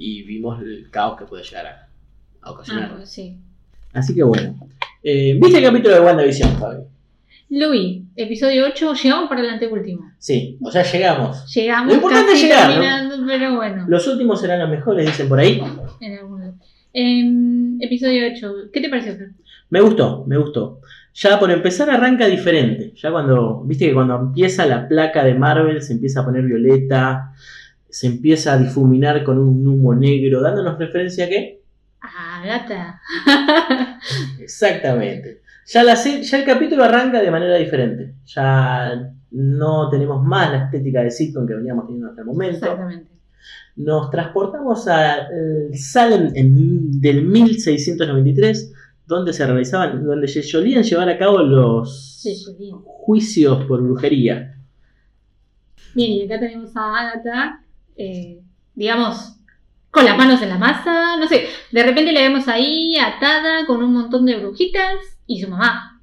y 0.00 0.22
vimos 0.22 0.62
el 0.62 0.88
caos 0.90 1.18
que 1.18 1.26
puede 1.26 1.44
llegar 1.44 1.66
a, 1.66 1.88
a 2.40 2.50
ocasionar. 2.52 2.96
Ah, 2.98 3.04
sí. 3.04 3.36
Así 3.92 4.14
que 4.14 4.22
bueno. 4.22 4.58
Eh, 5.02 5.38
¿Viste 5.38 5.58
el 5.58 5.64
capítulo 5.64 5.94
de 5.94 6.00
WandaVision, 6.00 6.56
Fabi? 6.56 6.84
Lo 7.50 7.70
vi, 7.70 8.06
episodio 8.16 8.66
8, 8.66 8.94
llegamos 8.94 9.28
para 9.28 9.42
el 9.42 9.50
anteúltimo. 9.50 10.10
Sí, 10.18 10.56
o 10.62 10.70
sea, 10.70 10.84
llegamos. 10.84 11.52
Llegamos 11.52 11.88
Lo 11.88 11.94
importante 11.96 12.32
es 12.32 12.42
llegar, 12.42 12.68
¿no? 12.68 12.72
terminando, 12.72 13.16
pero 13.26 13.56
bueno. 13.56 13.84
Los 13.88 14.06
últimos 14.06 14.40
serán 14.40 14.60
los 14.60 14.70
mejores, 14.70 15.04
dicen 15.04 15.28
por 15.28 15.38
ahí. 15.38 15.60
En 16.00 16.18
algunos. 16.18 16.54
Em, 16.94 17.76
episodio 17.82 18.26
8, 18.34 18.54
¿qué 18.72 18.80
te 18.80 18.88
pareció? 18.88 19.16
Fer? 19.16 19.32
Me 19.68 19.82
gustó, 19.82 20.24
me 20.26 20.38
gustó. 20.38 20.80
Ya 21.12 21.38
por 21.38 21.50
empezar 21.50 21.90
arranca 21.90 22.26
diferente. 22.26 22.94
Ya 22.96 23.10
cuando, 23.10 23.64
viste 23.64 23.86
que 23.88 23.94
cuando 23.94 24.16
empieza 24.16 24.64
la 24.64 24.88
placa 24.88 25.24
de 25.24 25.34
Marvel 25.34 25.82
se 25.82 25.92
empieza 25.92 26.20
a 26.20 26.24
poner 26.24 26.44
violeta, 26.44 27.34
se 27.90 28.06
empieza 28.06 28.52
a 28.54 28.58
difuminar 28.58 29.22
con 29.24 29.38
un 29.38 29.66
humo 29.66 29.94
negro, 29.94 30.40
dándonos 30.40 30.78
referencia 30.78 31.26
a 31.26 31.28
qué? 31.28 31.60
Ah, 32.02 32.42
gata. 32.44 33.00
Exactamente. 34.40 35.42
Ya, 35.66 35.82
la 35.84 35.94
ya 35.94 36.38
el 36.38 36.44
capítulo 36.44 36.84
arranca 36.84 37.20
de 37.20 37.30
manera 37.30 37.56
diferente. 37.56 38.14
Ya 38.26 39.12
no 39.32 39.88
tenemos 39.88 40.24
más 40.24 40.50
la 40.50 40.64
estética 40.64 41.02
de 41.02 41.10
sitcom 41.10 41.46
que 41.46 41.54
veníamos 41.54 41.84
teniendo 41.86 42.08
hasta 42.08 42.22
el 42.22 42.26
momento. 42.26 42.56
Exactamente. 42.56 43.06
Nos 43.76 44.10
transportamos 44.10 44.88
a 44.88 45.18
eh, 45.28 45.70
Salem 45.74 46.32
en- 46.34 47.00
del 47.00 47.22
1693, 47.24 48.72
donde 49.06 49.32
se 49.32 49.46
realizaban, 49.46 50.04
donde 50.04 50.26
se 50.28 50.42
solían 50.42 50.82
llevar 50.82 51.08
a 51.08 51.18
cabo 51.18 51.38
los 51.38 52.18
Sí, 52.20 52.34
sí, 52.34 52.54
bien. 52.58 52.76
juicios 52.82 53.64
por 53.66 53.80
brujería. 53.82 54.56
Bien, 55.94 56.10
y 56.12 56.24
acá 56.24 56.38
tenemos 56.40 56.76
a 56.76 56.98
Agatha, 56.98 57.62
eh, 58.00 58.40
digamos, 58.74 59.36
con 59.90 60.04
las 60.06 60.16
manos 60.16 60.40
en 60.40 60.48
la 60.48 60.56
masa, 60.58 61.16
no 61.18 61.28
sé, 61.28 61.48
de 61.70 61.82
repente 61.82 62.12
la 62.12 62.20
vemos 62.20 62.48
ahí 62.48 62.96
atada 62.96 63.66
con 63.66 63.82
un 63.82 63.92
montón 63.92 64.24
de 64.24 64.38
brujitas 64.38 64.94
y 65.26 65.40
su 65.42 65.48
mamá, 65.48 66.00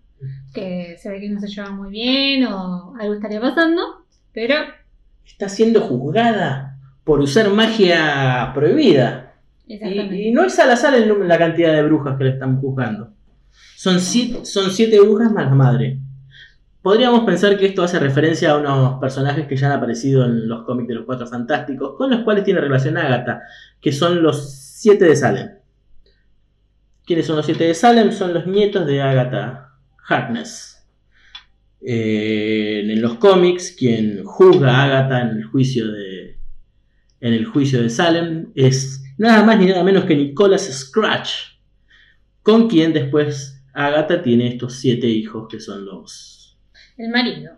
que 0.54 0.96
se 1.02 1.10
ve 1.10 1.20
que 1.20 1.30
no 1.30 1.40
se 1.40 1.48
lleva 1.48 1.72
muy 1.72 1.90
bien 1.90 2.46
o 2.46 2.94
algo 3.00 3.14
estaría 3.16 3.42
pasando, 3.42 3.82
pero 4.32 4.56
Está 5.26 5.50
siendo 5.50 5.82
juzgada 5.82 6.78
por 7.04 7.20
usar 7.20 7.50
magia 7.50 8.52
prohibida. 8.54 9.34
exactamente. 9.68 10.16
Y, 10.16 10.28
y 10.28 10.32
no 10.32 10.44
es 10.44 10.58
al 10.60 10.72
azar 10.72 10.94
el 10.96 11.28
la 11.28 11.38
cantidad 11.38 11.74
de 11.74 11.84
brujas 11.84 12.18
que 12.18 12.24
le 12.26 12.30
están 12.32 12.60
juzgando. 12.62 13.14
Son 13.76 14.00
siete, 14.00 14.46
son 14.46 14.70
siete 14.72 15.00
brujas 15.00 15.32
más 15.32 15.46
la 15.46 15.56
madre. 15.56 15.98
Podríamos 16.88 17.26
pensar 17.26 17.58
que 17.58 17.66
esto 17.66 17.84
hace 17.84 18.00
referencia 18.00 18.52
a 18.52 18.58
unos 18.58 18.98
personajes 18.98 19.46
que 19.46 19.58
ya 19.58 19.68
han 19.68 19.74
aparecido 19.74 20.24
en 20.24 20.48
los 20.48 20.64
cómics 20.64 20.88
de 20.88 20.96
los 20.96 21.04
Cuatro 21.04 21.28
Fantásticos, 21.28 21.98
con 21.98 22.10
los 22.10 22.22
cuales 22.22 22.46
tiene 22.46 22.62
relación 22.62 22.96
Agatha, 22.96 23.42
que 23.82 23.92
son 23.92 24.24
los 24.24 24.54
siete 24.54 25.04
de 25.04 25.18
Salem. 25.18 25.50
¿Quiénes 27.06 27.26
son 27.26 27.36
los 27.36 27.46
siete 27.46 27.66
de 27.66 27.74
Salem? 27.74 28.14
Son 28.14 28.34
los 28.34 28.48
nietos 28.48 28.86
de 28.86 29.02
Agatha 29.02 29.74
Harkness. 30.08 30.88
Eh, 31.82 32.84
en 32.86 33.02
los 33.02 33.16
cómics, 33.16 33.76
quien 33.78 34.24
juzga 34.24 34.74
a 34.74 34.84
Agatha 34.86 35.24
en 35.24 35.40
el 35.40 35.44
juicio 35.44 35.92
de, 35.92 36.40
en 37.20 37.34
el 37.34 37.48
juicio 37.48 37.82
de 37.82 37.90
Salem 37.90 38.54
es 38.56 39.04
nada 39.18 39.44
más 39.44 39.60
ni 39.60 39.66
nada 39.66 39.84
menos 39.84 40.06
que 40.06 40.16
Nicholas 40.16 40.62
Scratch, 40.74 41.32
con 42.44 42.70
quien 42.70 42.94
después 42.94 43.62
Agatha 43.74 44.24
tiene 44.24 44.48
estos 44.48 44.76
siete 44.76 45.08
hijos 45.08 45.50
que 45.50 45.60
son 45.60 45.84
los... 45.84 46.47
El 46.98 47.10
marido. 47.10 47.54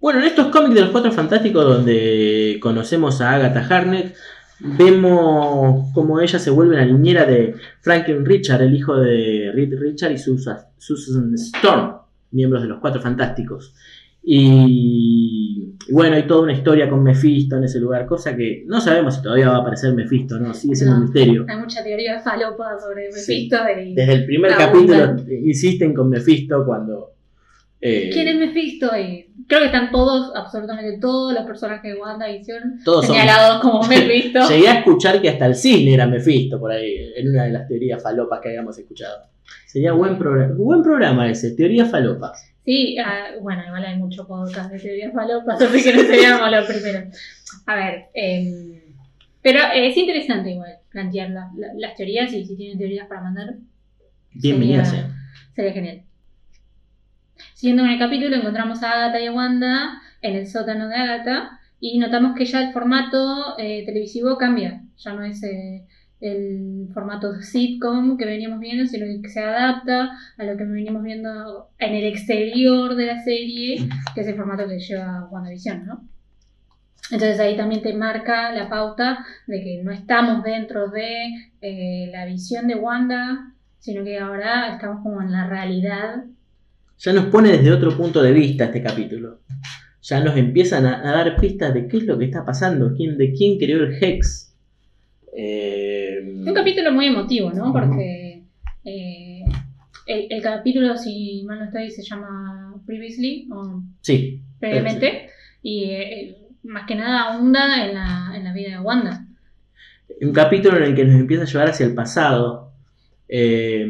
Bueno, 0.00 0.20
en 0.20 0.26
estos 0.26 0.46
cómics 0.48 0.74
de 0.74 0.82
los 0.82 0.90
Cuatro 0.90 1.10
Fantásticos 1.10 1.64
donde 1.64 2.58
conocemos 2.62 3.20
a 3.20 3.34
Agatha 3.34 3.66
Harkness, 3.68 4.14
vemos 4.60 5.92
como 5.92 6.20
ella 6.20 6.38
se 6.38 6.50
vuelve 6.50 6.76
la 6.76 6.84
niñera 6.84 7.24
de 7.24 7.54
Franklin 7.80 8.24
Richard, 8.24 8.62
el 8.62 8.74
hijo 8.74 8.96
de 8.96 9.50
Reed 9.52 9.78
Richard 9.78 10.12
y 10.12 10.18
Susan, 10.18 11.34
Storm, 11.34 11.96
miembros 12.30 12.62
de 12.62 12.68
los 12.68 12.78
Cuatro 12.80 13.00
Fantásticos. 13.00 13.74
Y, 14.22 15.74
y 15.88 15.92
bueno, 15.92 16.16
hay 16.16 16.26
toda 16.26 16.42
una 16.42 16.52
historia 16.52 16.90
con 16.90 17.02
Mephisto 17.02 17.56
en 17.56 17.64
ese 17.64 17.80
lugar, 17.80 18.04
cosa 18.06 18.36
que 18.36 18.62
no 18.66 18.80
sabemos 18.80 19.16
si 19.16 19.22
todavía 19.22 19.48
va 19.48 19.56
a 19.56 19.60
a 19.60 19.92
Mephisto, 19.92 20.38
¿no? 20.38 20.52
Sigue 20.52 20.76
siendo 20.76 20.96
un 20.96 21.02
misterio. 21.04 21.46
Hay 21.48 21.56
mucha 21.56 21.82
teoría 21.82 22.20
falopa 22.20 22.78
sobre 22.78 23.10
Sí. 23.10 23.48
Mephisto 23.50 23.56
y... 23.80 23.94
Desde 23.94 24.12
el 24.12 24.26
primer 24.26 24.52
capítulo 24.56 25.16
insisten 25.28 25.94
con 25.94 26.10
Mephisto 26.10 26.64
cuando... 26.64 27.14
eh, 27.80 28.10
¿Quién 28.12 28.28
es 28.28 28.36
Mephisto? 28.36 28.96
Y 28.98 29.30
creo 29.46 29.60
que 29.60 29.66
están 29.66 29.90
todos, 29.90 30.32
absolutamente 30.34 30.98
todos 31.00 31.32
los 31.32 31.44
personajes 31.44 31.94
de 31.94 32.00
WandaVision 32.00 32.80
Todos 32.84 33.06
son 33.06 33.14
señalados 33.16 33.60
como 33.62 33.82
Mephisto. 33.84 34.40
Llegué 34.48 34.68
a 34.68 34.78
escuchar 34.80 35.20
que 35.22 35.28
hasta 35.28 35.46
el 35.46 35.54
cisne 35.54 35.94
era 35.94 36.06
Mephisto 36.06 36.58
por 36.58 36.72
ahí, 36.72 36.96
en 37.16 37.28
una 37.30 37.44
de 37.44 37.50
las 37.52 37.68
teorías 37.68 38.02
falopas 38.02 38.40
que 38.40 38.48
habíamos 38.48 38.78
escuchado. 38.78 39.24
Sería 39.66 39.92
buen 39.92 40.18
programa, 40.18 40.54
buen 40.56 40.82
programa 40.82 41.30
ese, 41.30 41.52
teoría 41.52 41.84
falopas. 41.86 42.44
Sí, 42.64 42.96
ah, 42.98 43.28
bueno, 43.40 43.62
igual 43.66 43.84
hay 43.84 43.96
mucho 43.96 44.26
podcast 44.26 44.70
de 44.70 44.78
teorías 44.78 45.12
falopas, 45.14 45.60
así 45.62 45.82
que 45.82 45.92
no 45.94 46.00
seríamos 46.02 46.50
los 46.50 46.66
primeros. 46.66 47.16
A 47.66 47.76
ver, 47.76 48.04
em, 48.12 48.80
pero 49.40 49.60
es 49.74 49.96
interesante 49.96 50.50
igual 50.50 50.74
plantear 50.90 51.30
la- 51.30 51.50
la- 51.56 51.72
las 51.76 51.94
teorías 51.94 52.30
y 52.32 52.44
si 52.44 52.56
tienen 52.56 52.76
teorías 52.76 53.06
para 53.06 53.22
mandar, 53.22 53.54
Bienvenida 54.32 54.84
Sería- 54.84 55.06
sea. 55.06 55.16
sería 55.54 55.72
genial. 55.72 56.02
Siguiendo 57.58 57.82
con 57.82 57.90
el 57.90 57.98
capítulo, 57.98 58.36
encontramos 58.36 58.84
a 58.84 58.92
Agatha 58.92 59.18
y 59.18 59.26
a 59.26 59.32
Wanda 59.32 60.00
en 60.22 60.36
el 60.36 60.46
sótano 60.46 60.86
de 60.86 60.94
Agatha 60.94 61.58
y 61.80 61.98
notamos 61.98 62.36
que 62.36 62.44
ya 62.44 62.62
el 62.62 62.72
formato 62.72 63.58
eh, 63.58 63.84
televisivo 63.84 64.38
cambia. 64.38 64.84
Ya 64.96 65.12
no 65.12 65.24
es 65.24 65.42
eh, 65.42 65.84
el 66.20 66.88
formato 66.94 67.42
sitcom 67.42 68.16
que 68.16 68.26
veníamos 68.26 68.60
viendo, 68.60 68.86
sino 68.86 69.06
que 69.20 69.28
se 69.28 69.40
adapta 69.40 70.08
a 70.38 70.44
lo 70.44 70.56
que 70.56 70.66
venimos 70.66 71.02
viendo 71.02 71.70
en 71.80 71.94
el 71.96 72.04
exterior 72.04 72.94
de 72.94 73.06
la 73.06 73.24
serie, 73.24 73.88
que 74.14 74.20
es 74.20 74.28
el 74.28 74.36
formato 74.36 74.68
que 74.68 74.78
lleva 74.78 75.26
WandaVision, 75.28 75.84
¿no? 75.84 76.08
Entonces 77.10 77.40
ahí 77.40 77.56
también 77.56 77.82
te 77.82 77.92
marca 77.92 78.52
la 78.52 78.68
pauta 78.68 79.26
de 79.48 79.64
que 79.64 79.82
no 79.82 79.90
estamos 79.90 80.44
dentro 80.44 80.90
de 80.90 81.50
eh, 81.60 82.08
la 82.12 82.24
visión 82.24 82.68
de 82.68 82.76
Wanda, 82.76 83.52
sino 83.80 84.04
que 84.04 84.16
ahora 84.20 84.74
estamos 84.74 85.02
como 85.02 85.20
en 85.22 85.32
la 85.32 85.48
realidad. 85.48 86.22
Ya 86.98 87.12
nos 87.12 87.26
pone 87.26 87.50
desde 87.50 87.70
otro 87.72 87.96
punto 87.96 88.22
de 88.22 88.32
vista 88.32 88.64
este 88.66 88.82
capítulo. 88.82 89.40
Ya 90.02 90.22
nos 90.22 90.36
empiezan 90.36 90.86
a, 90.86 91.08
a 91.08 91.12
dar 91.12 91.36
pistas 91.36 91.74
de 91.74 91.86
qué 91.86 91.98
es 91.98 92.04
lo 92.04 92.18
que 92.18 92.24
está 92.26 92.44
pasando, 92.44 92.92
quién, 92.96 93.16
de 93.18 93.32
quién 93.32 93.58
creó 93.58 93.84
el 93.84 93.94
Hex. 94.02 94.54
Eh, 95.36 96.18
Un 96.46 96.54
capítulo 96.54 96.92
muy 96.92 97.06
emotivo, 97.06 97.50
¿no? 97.52 97.72
Porque 97.72 98.42
eh, 98.84 99.44
el, 100.06 100.26
el 100.30 100.42
capítulo, 100.42 100.96
si 100.96 101.44
mal 101.46 101.58
no 101.60 101.64
estoy, 101.66 101.90
se 101.90 102.02
llama 102.02 102.80
Previously 102.86 103.48
o 103.52 103.82
Sí. 104.00 104.40
previamente. 104.58 105.28
Y 105.62 105.84
eh, 105.90 106.36
más 106.64 106.86
que 106.86 106.94
nada 106.94 107.34
ahonda 107.34 107.86
en 107.86 107.94
la, 107.94 108.32
en 108.34 108.44
la 108.44 108.52
vida 108.52 108.70
de 108.70 108.80
Wanda. 108.80 109.24
Un 110.20 110.32
capítulo 110.32 110.78
en 110.78 110.82
el 110.84 110.94
que 110.96 111.04
nos 111.04 111.14
empieza 111.20 111.44
a 111.44 111.46
llevar 111.46 111.68
hacia 111.68 111.86
el 111.86 111.94
pasado. 111.94 112.72
eh, 113.28 113.86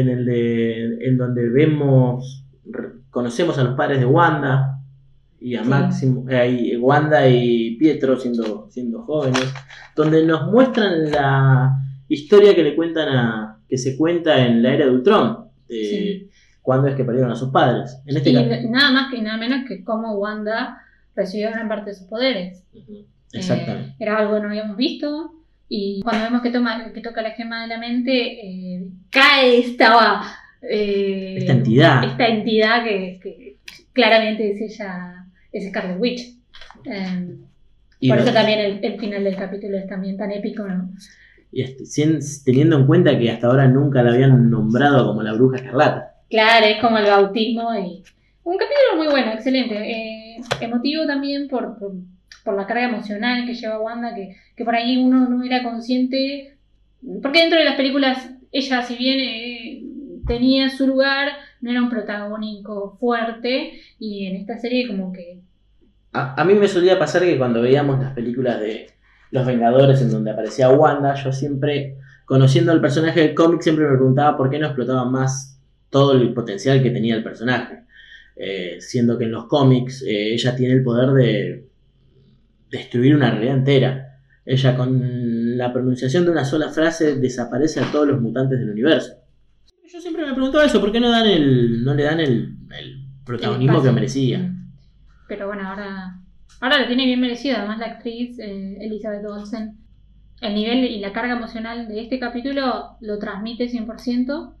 en 0.00 0.08
el 0.08 0.24
de. 0.24 1.06
en 1.06 1.16
donde 1.18 1.48
vemos. 1.48 2.42
conocemos 3.10 3.56
a 3.58 3.64
los 3.64 3.74
padres 3.76 4.00
de 4.00 4.06
Wanda. 4.06 4.72
Y 5.40 5.54
a 5.56 5.62
Sí. 5.62 5.68
Máximo. 5.68 6.24
eh, 6.28 6.48
y 6.50 6.76
Wanda 6.76 7.28
y 7.28 7.76
Pietro 7.76 8.16
siendo, 8.18 8.68
siendo 8.70 9.02
jóvenes. 9.02 9.52
Donde 9.94 10.24
nos 10.26 10.50
muestran 10.50 11.10
la 11.10 11.78
historia 12.08 12.54
que 12.54 12.62
le 12.62 12.74
cuentan 12.76 13.08
a. 13.08 13.52
que 13.68 13.78
se 13.78 13.96
cuenta 13.96 14.46
en 14.46 14.62
la 14.62 14.74
era 14.74 14.84
de 14.86 14.92
Ultron. 14.92 15.48
De 15.68 15.74
Sí. 15.84 16.30
cuándo 16.62 16.86
es 16.88 16.94
que 16.94 17.04
perdieron 17.04 17.30
a 17.32 17.36
sus 17.36 17.50
padres. 17.50 18.00
En 18.06 18.16
este 18.16 18.30
Y 18.30 18.34
caso. 18.34 18.48
nada 18.70 18.92
más 18.92 19.10
que 19.12 19.20
nada 19.22 19.36
menos 19.38 19.66
que 19.68 19.82
cómo 19.84 20.14
Wanda 20.14 20.78
recibió 21.14 21.50
gran 21.50 21.68
parte 21.68 21.90
de 21.90 21.96
sus 21.96 22.06
poderes. 22.08 22.64
Ujú, 22.74 23.06
Exactamente. 23.32 23.90
Eh, 23.90 23.94
era 24.00 24.18
algo 24.18 24.34
que 24.34 24.40
no 24.42 24.48
habíamos 24.48 24.76
visto. 24.76 25.32
Y 25.68 26.00
cuando 26.02 26.24
vemos 26.24 26.42
que, 26.42 26.50
toma, 26.50 26.92
que 26.92 27.00
toca 27.00 27.22
la 27.22 27.32
gema 27.32 27.62
de 27.62 27.68
la 27.68 27.78
mente, 27.78 28.12
eh, 28.12 28.88
cae 29.10 29.58
esta, 29.58 30.22
eh, 30.62 31.36
Esta 31.38 31.52
entidad. 31.52 32.04
esta 32.04 32.26
entidad 32.28 32.84
que, 32.84 33.18
que 33.22 33.56
claramente 33.92 34.52
es 34.52 34.60
ella, 34.60 35.26
es 35.52 35.68
Scarlet 35.68 35.98
Witch. 36.00 36.20
Eh, 36.84 37.36
Y 37.98 38.08
por 38.08 38.18
eso 38.18 38.32
también 38.32 38.58
el, 38.60 38.84
el 38.84 38.98
final 39.00 39.24
del 39.24 39.36
capítulo 39.36 39.76
es 39.78 39.86
también 39.88 40.16
tan 40.16 40.30
épico, 40.30 40.66
¿no? 40.68 40.90
Y 41.52 41.64
teniendo 42.44 42.76
en 42.78 42.86
cuenta 42.86 43.18
que 43.18 43.30
hasta 43.30 43.46
ahora 43.46 43.66
nunca 43.66 44.02
la 44.02 44.12
habían 44.12 44.50
nombrado 44.50 45.06
como 45.06 45.22
la 45.22 45.32
bruja 45.32 45.56
escarlata. 45.56 46.12
Claro, 46.28 46.66
es 46.66 46.80
como 46.80 46.98
el 46.98 47.06
bautismo 47.06 47.74
y 47.74 48.02
un 48.42 48.56
capítulo 48.58 48.96
muy 49.02 49.08
bueno, 49.08 49.32
excelente. 49.32 49.74
Eh, 49.76 50.36
emotivo 50.60 51.06
también 51.06 51.48
por, 51.48 51.78
por, 51.78 51.92
por 52.46 52.56
la 52.56 52.66
carga 52.66 52.84
emocional 52.84 53.44
que 53.44 53.54
lleva 53.54 53.80
Wanda, 53.80 54.14
que, 54.14 54.36
que 54.56 54.64
por 54.64 54.74
ahí 54.74 54.96
uno 54.96 55.28
no 55.28 55.42
era 55.42 55.64
consciente. 55.64 56.56
Porque 57.20 57.40
dentro 57.40 57.58
de 57.58 57.64
las 57.64 57.74
películas, 57.74 58.30
ella, 58.52 58.82
si 58.82 58.96
bien 58.96 59.18
eh, 59.20 59.82
tenía 60.26 60.70
su 60.70 60.86
lugar, 60.86 61.28
no 61.60 61.72
era 61.72 61.82
un 61.82 61.90
protagónico 61.90 62.96
fuerte. 63.00 63.72
Y 63.98 64.26
en 64.26 64.36
esta 64.36 64.58
serie, 64.58 64.86
como 64.86 65.12
que. 65.12 65.40
A, 66.12 66.40
a 66.40 66.44
mí 66.44 66.54
me 66.54 66.68
solía 66.68 66.98
pasar 66.98 67.22
que 67.22 67.36
cuando 67.36 67.60
veíamos 67.60 67.98
las 68.00 68.14
películas 68.14 68.60
de 68.60 68.86
Los 69.32 69.44
Vengadores 69.44 70.00
en 70.00 70.10
donde 70.10 70.30
aparecía 70.30 70.70
Wanda, 70.70 71.14
yo 71.14 71.32
siempre, 71.32 71.96
conociendo 72.24 72.70
al 72.70 72.80
personaje 72.80 73.20
del 73.20 73.34
cómic, 73.34 73.60
siempre 73.60 73.86
me 73.86 73.96
preguntaba 73.96 74.36
por 74.36 74.50
qué 74.50 74.60
no 74.60 74.66
explotaban 74.66 75.10
más 75.10 75.60
todo 75.90 76.12
el 76.12 76.32
potencial 76.32 76.80
que 76.80 76.90
tenía 76.90 77.16
el 77.16 77.24
personaje. 77.24 77.80
Eh, 78.36 78.76
siendo 78.80 79.18
que 79.18 79.24
en 79.24 79.32
los 79.32 79.46
cómics 79.46 80.02
eh, 80.02 80.34
ella 80.34 80.54
tiene 80.54 80.74
el 80.74 80.84
poder 80.84 81.10
de 81.10 81.65
destruir 82.70 83.14
una 83.14 83.30
realidad 83.30 83.56
entera. 83.56 84.20
Ella 84.44 84.76
con 84.76 85.56
la 85.56 85.72
pronunciación 85.72 86.24
de 86.24 86.30
una 86.30 86.44
sola 86.44 86.68
frase 86.68 87.16
desaparece 87.16 87.80
a 87.80 87.90
todos 87.90 88.06
los 88.06 88.20
mutantes 88.20 88.58
del 88.58 88.70
universo. 88.70 89.14
Yo 89.92 90.00
siempre 90.00 90.26
me 90.26 90.34
preguntaba 90.34 90.64
eso, 90.64 90.80
¿por 90.80 90.92
qué 90.92 91.00
no, 91.00 91.10
dan 91.10 91.26
el, 91.26 91.84
no 91.84 91.94
le 91.94 92.04
dan 92.04 92.20
el, 92.20 92.56
el 92.78 93.06
protagonismo 93.24 93.78
el 93.78 93.84
que 93.84 93.92
merecía? 93.92 94.52
Pero 95.28 95.46
bueno, 95.46 95.68
ahora, 95.68 96.20
ahora 96.60 96.80
lo 96.80 96.86
tiene 96.86 97.06
bien 97.06 97.20
merecido. 97.20 97.56
Además, 97.56 97.78
la 97.78 97.86
actriz 97.86 98.38
eh, 98.38 98.78
Elizabeth 98.80 99.24
Olsen, 99.24 99.78
el 100.40 100.54
nivel 100.54 100.84
y 100.84 101.00
la 101.00 101.12
carga 101.12 101.36
emocional 101.36 101.88
de 101.88 102.02
este 102.02 102.20
capítulo 102.20 102.96
lo 103.00 103.18
transmite 103.18 103.68
100% 103.68 104.54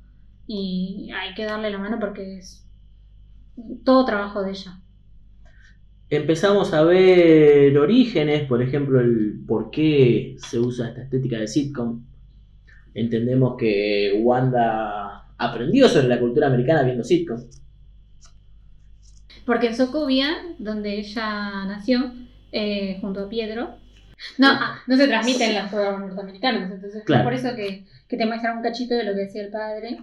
y 0.46 1.10
hay 1.14 1.34
que 1.34 1.44
darle 1.44 1.70
la 1.70 1.78
mano 1.78 1.98
porque 2.00 2.38
es 2.38 2.66
todo 3.84 4.04
trabajo 4.04 4.42
de 4.42 4.50
ella. 4.50 4.80
Empezamos 6.10 6.72
a 6.72 6.82
ver 6.82 7.76
orígenes, 7.78 8.46
por 8.48 8.62
ejemplo, 8.62 9.00
el 9.00 9.40
por 9.46 9.70
qué 9.70 10.36
se 10.38 10.58
usa 10.58 10.88
esta 10.88 11.02
estética 11.02 11.38
de 11.38 11.48
sitcom. 11.48 12.04
Entendemos 12.94 13.56
que 13.58 14.20
Wanda 14.22 15.26
aprendió 15.38 15.88
sobre 15.88 16.08
la 16.08 16.18
cultura 16.18 16.46
americana 16.46 16.82
viendo 16.82 17.04
sitcom. 17.04 17.38
Porque 19.44 19.68
en 19.68 19.76
Sokovia, 19.76 20.28
donde 20.58 20.98
ella 20.98 21.64
nació, 21.66 22.12
eh, 22.52 22.98
junto 23.00 23.20
a 23.20 23.28
Pietro, 23.28 23.76
no, 24.38 24.48
ah, 24.48 24.78
no 24.86 24.96
se 24.96 25.06
transmiten 25.06 25.54
las 25.54 25.70
programas 25.70 26.00
norteamericanos, 26.00 26.72
entonces 26.72 27.02
Claro. 27.04 27.20
es 27.20 27.24
por 27.24 27.34
eso 27.50 27.56
que, 27.56 27.84
que 28.08 28.16
te 28.16 28.26
muestran 28.26 28.56
un 28.56 28.62
cachito 28.62 28.94
de 28.94 29.04
lo 29.04 29.12
que 29.14 29.20
decía 29.20 29.42
el 29.42 29.50
padre, 29.52 29.98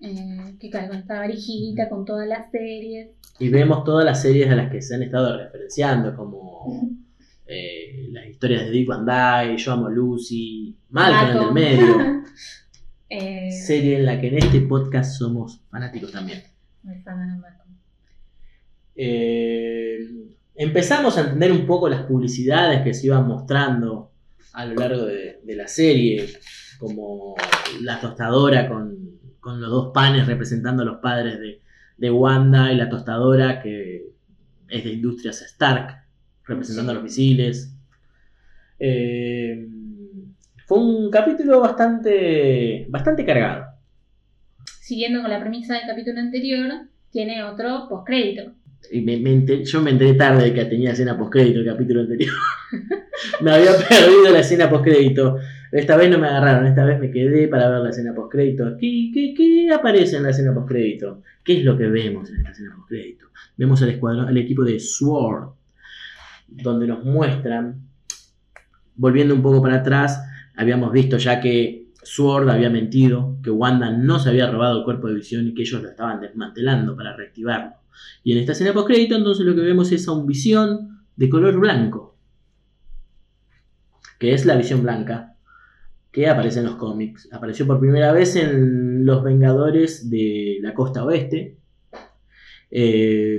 eh, 0.00 0.56
que 0.58 0.70
claro, 0.70 0.88
con 0.88 0.98
esta 0.98 1.18
varijita, 1.18 1.88
con 1.88 2.04
todas 2.04 2.26
las 2.26 2.50
series. 2.50 3.10
Y 3.38 3.48
vemos 3.48 3.84
todas 3.84 4.04
las 4.04 4.22
series 4.22 4.50
a 4.50 4.56
las 4.56 4.70
que 4.70 4.80
se 4.80 4.94
han 4.94 5.02
estado 5.02 5.36
referenciando, 5.36 6.14
como 6.16 6.64
eh, 7.46 8.08
las 8.10 8.26
historias 8.26 8.64
de 8.64 8.70
Dick 8.70 8.88
Van 8.88 9.04
Dyke, 9.04 9.58
Yo 9.58 9.72
Amo 9.72 9.88
Lucy, 9.88 10.76
Malcolm 10.90 11.56
en 11.56 11.66
el 11.66 11.78
medio. 11.78 12.20
Eh, 13.12 13.50
Serie 13.50 13.96
en 13.96 14.06
la 14.06 14.20
que 14.20 14.28
en 14.28 14.38
este 14.38 14.60
podcast 14.60 15.18
somos 15.18 15.62
fanáticos 15.68 16.12
también. 16.12 16.44
Eh, 18.94 19.98
empezamos 20.54 21.18
a 21.18 21.22
entender 21.22 21.50
un 21.50 21.66
poco 21.66 21.88
las 21.88 22.02
publicidades 22.02 22.82
que 22.82 22.94
se 22.94 23.06
iban 23.06 23.26
mostrando 23.26 24.12
a 24.52 24.64
lo 24.64 24.76
largo 24.76 25.06
de, 25.06 25.40
de 25.42 25.56
la 25.56 25.66
serie, 25.66 26.28
como 26.78 27.34
la 27.80 28.00
tostadora 28.00 28.68
con, 28.68 28.89
con 29.40 29.60
los 29.60 29.70
dos 29.70 29.90
panes 29.94 30.26
representando 30.26 30.82
a 30.82 30.86
los 30.86 30.98
padres 30.98 31.38
de, 31.40 31.60
de 31.96 32.10
Wanda 32.10 32.72
y 32.72 32.76
la 32.76 32.88
tostadora 32.88 33.60
que 33.62 34.10
es 34.68 34.84
de 34.84 34.92
Industrias 34.92 35.42
Stark, 35.42 36.04
representando 36.44 36.90
Sí. 36.92 36.94
a 36.94 36.94
los 36.94 37.02
misiles. 37.04 37.74
Eh, 38.78 39.66
fue 40.66 40.78
un 40.78 41.10
capítulo 41.10 41.60
bastante, 41.60 42.86
bastante 42.88 43.24
cargado. 43.24 43.64
Siguiendo 44.80 45.20
con 45.22 45.30
la 45.30 45.40
premisa 45.40 45.74
del 45.74 45.86
capítulo 45.86 46.20
anterior, 46.20 46.72
tiene 47.10 47.42
otro 47.44 47.86
postcrédito. 47.88 48.52
Y 48.90 49.00
me- 49.02 49.18
me 49.18 49.30
enter- 49.32 49.64
yo 49.64 49.80
me 49.82 49.90
enteré 49.90 50.14
tarde 50.14 50.44
de 50.44 50.54
que 50.54 50.64
tenía 50.64 50.92
escena 50.92 51.18
postcrédito 51.18 51.60
el 51.60 51.66
capítulo 51.66 52.00
anterior. 52.00 52.32
me 53.42 53.50
había 53.52 53.72
perdido 53.76 54.30
la 54.32 54.40
escena 54.40 54.70
postcrédito. 54.70 55.36
Esta 55.72 55.96
vez 55.96 56.10
no 56.10 56.18
me 56.18 56.26
agarraron, 56.26 56.66
esta 56.66 56.84
vez 56.84 56.98
me 56.98 57.12
quedé 57.12 57.46
para 57.46 57.68
ver 57.68 57.80
la 57.80 57.90
escena 57.90 58.12
postcrédito. 58.12 58.76
¿Qué, 58.76 59.10
qué, 59.14 59.34
qué 59.36 59.72
aparece 59.72 60.16
en 60.16 60.24
la 60.24 60.30
escena 60.30 60.52
postcrédito? 60.52 61.22
¿Qué 61.44 61.58
es 61.58 61.64
lo 61.64 61.78
que 61.78 61.86
vemos 61.86 62.28
en 62.30 62.38
esta 62.38 62.50
escena 62.50 62.74
postcrédito? 62.74 63.26
Vemos 63.56 63.80
al 63.82 63.90
escuadrón, 63.90 64.26
al 64.26 64.36
equipo 64.36 64.64
de 64.64 64.80
SWORD, 64.80 65.50
donde 66.48 66.88
nos 66.88 67.04
muestran, 67.04 67.82
volviendo 68.96 69.32
un 69.32 69.42
poco 69.42 69.62
para 69.62 69.76
atrás, 69.76 70.20
habíamos 70.56 70.92
visto 70.92 71.18
ya 71.18 71.40
que 71.40 71.86
SWORD 72.02 72.50
había 72.50 72.68
mentido, 72.68 73.38
que 73.40 73.50
Wanda 73.50 73.92
no 73.92 74.18
se 74.18 74.30
había 74.30 74.50
robado 74.50 74.78
el 74.78 74.84
cuerpo 74.84 75.06
de 75.06 75.14
visión 75.14 75.46
y 75.46 75.54
que 75.54 75.62
ellos 75.62 75.82
lo 75.82 75.88
estaban 75.88 76.20
desmantelando 76.20 76.96
para 76.96 77.14
reactivarlo. 77.14 77.74
Y 78.24 78.32
en 78.32 78.38
esta 78.38 78.52
escena 78.52 78.72
postcrédito, 78.72 79.14
entonces 79.14 79.46
lo 79.46 79.54
que 79.54 79.60
vemos 79.60 79.92
es 79.92 80.08
a 80.08 80.12
un 80.12 80.26
visión 80.26 81.04
de 81.14 81.30
color 81.30 81.60
blanco. 81.60 82.16
Que 84.18 84.34
es 84.34 84.44
la 84.46 84.56
visión 84.56 84.82
blanca 84.82 85.29
que 86.12 86.28
aparece 86.28 86.58
en 86.60 86.66
los 86.66 86.76
cómics. 86.76 87.28
Apareció 87.32 87.66
por 87.66 87.80
primera 87.80 88.12
vez 88.12 88.36
en 88.36 89.04
Los 89.04 89.22
Vengadores 89.22 90.10
de 90.10 90.58
la 90.60 90.74
Costa 90.74 91.04
Oeste. 91.04 91.56
eh, 92.70 93.38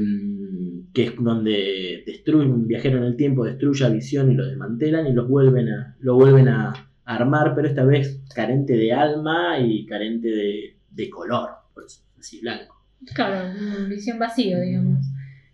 que 0.94 1.04
es 1.04 1.16
donde 1.18 2.04
destruyen 2.06 2.52
un 2.52 2.68
viajero 2.68 2.98
en 2.98 3.06
el 3.06 3.16
tiempo, 3.16 3.46
destruye 3.46 3.86
a 3.86 3.90
Visión 3.90 4.32
y 4.32 4.36
lo 4.36 4.46
desmantelan 4.46 5.08
y 5.08 5.14
los 5.14 5.28
vuelven 5.28 5.70
a, 5.70 5.96
lo 6.02 6.16
vuelven 6.16 6.50
a 6.50 6.74
armar, 7.06 7.56
pero 7.56 7.68
esta 7.68 7.86
vez 7.86 8.22
carente 8.36 8.74
de 8.74 8.92
alma 8.94 9.58
y 9.60 9.86
carente 9.86 10.28
de, 10.28 10.76
de 10.90 11.10
color, 11.10 11.50
por 11.74 11.86
eso, 11.86 12.02
así 12.20 12.42
blanco. 12.42 12.76
Claro, 13.16 13.54
visión 13.88 14.20
vacío, 14.20 14.60
digamos. 14.60 15.06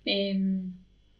Eh, 0.06 0.64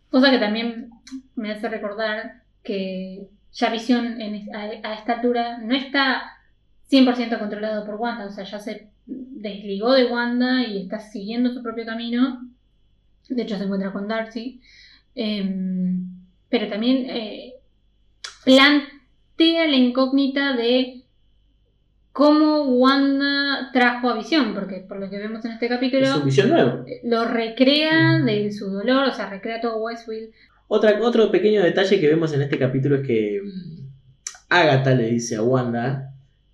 cosa 0.10 0.32
que 0.32 0.40
también 0.40 0.90
me 1.36 1.52
hace 1.52 1.70
recordar 1.70 2.42
que 2.64 3.28
ya 3.58 3.70
Visión 3.72 4.22
en 4.22 4.56
a, 4.56 4.90
a 4.90 4.94
esta 4.94 5.14
altura 5.14 5.58
no 5.58 5.76
está 5.76 6.38
100% 6.92 7.40
controlado 7.40 7.86
por 7.86 7.96
Wanda, 7.96 8.28
o 8.28 8.32
sea, 8.32 8.44
ya 8.44 8.60
se 8.60 8.90
desligó 9.06 9.94
de 9.94 10.06
Wanda 10.06 10.64
y 10.64 10.84
está 10.84 11.00
siguiendo 11.00 11.52
su 11.52 11.64
propio 11.64 11.86
camino. 11.86 12.48
De 13.30 13.42
hecho, 13.42 13.58
se 13.58 13.64
encuentra 13.64 13.92
con 13.92 14.08
Darcy. 14.08 14.62
Eh, 15.16 15.98
pero 16.50 16.70
también 16.70 17.10
eh, 17.10 17.54
plantea 18.46 19.68
la 19.68 19.76
incógnita 19.76 20.56
de 20.56 21.04
cómo 22.14 22.64
Wanda 22.64 23.72
trajo 23.74 24.10
a 24.10 24.18
Visión, 24.18 24.54
porque 24.54 24.86
por 24.88 25.00
lo 25.00 25.10
que 25.10 25.18
vemos 25.18 25.44
en 25.46 25.54
este 25.54 25.68
capítulo 25.68 26.04
Es 26.04 26.16
un 26.16 26.26
visión 26.26 26.50
nuevo. 26.50 26.86
lo 27.04 27.26
recrea 27.26 28.20
de 28.20 28.52
su 28.52 28.70
dolor, 28.70 29.08
o 29.08 29.14
sea, 29.14 29.30
recrea 29.30 29.60
todo 29.60 29.82
Westfield. 29.82 30.32
Otra, 30.68 31.00
otro 31.02 31.32
pequeño 31.32 31.64
detalle 31.64 32.00
que 32.00 32.08
vemos 32.08 32.34
en 32.34 32.42
este 32.42 32.58
capítulo 32.58 32.98
es 32.98 33.08
que 33.08 33.42
mm, 33.44 33.88
Agatha 34.50 34.94
le 34.96 35.10
dice 35.10 35.36
a 35.38 35.42
Wanda 35.44 36.14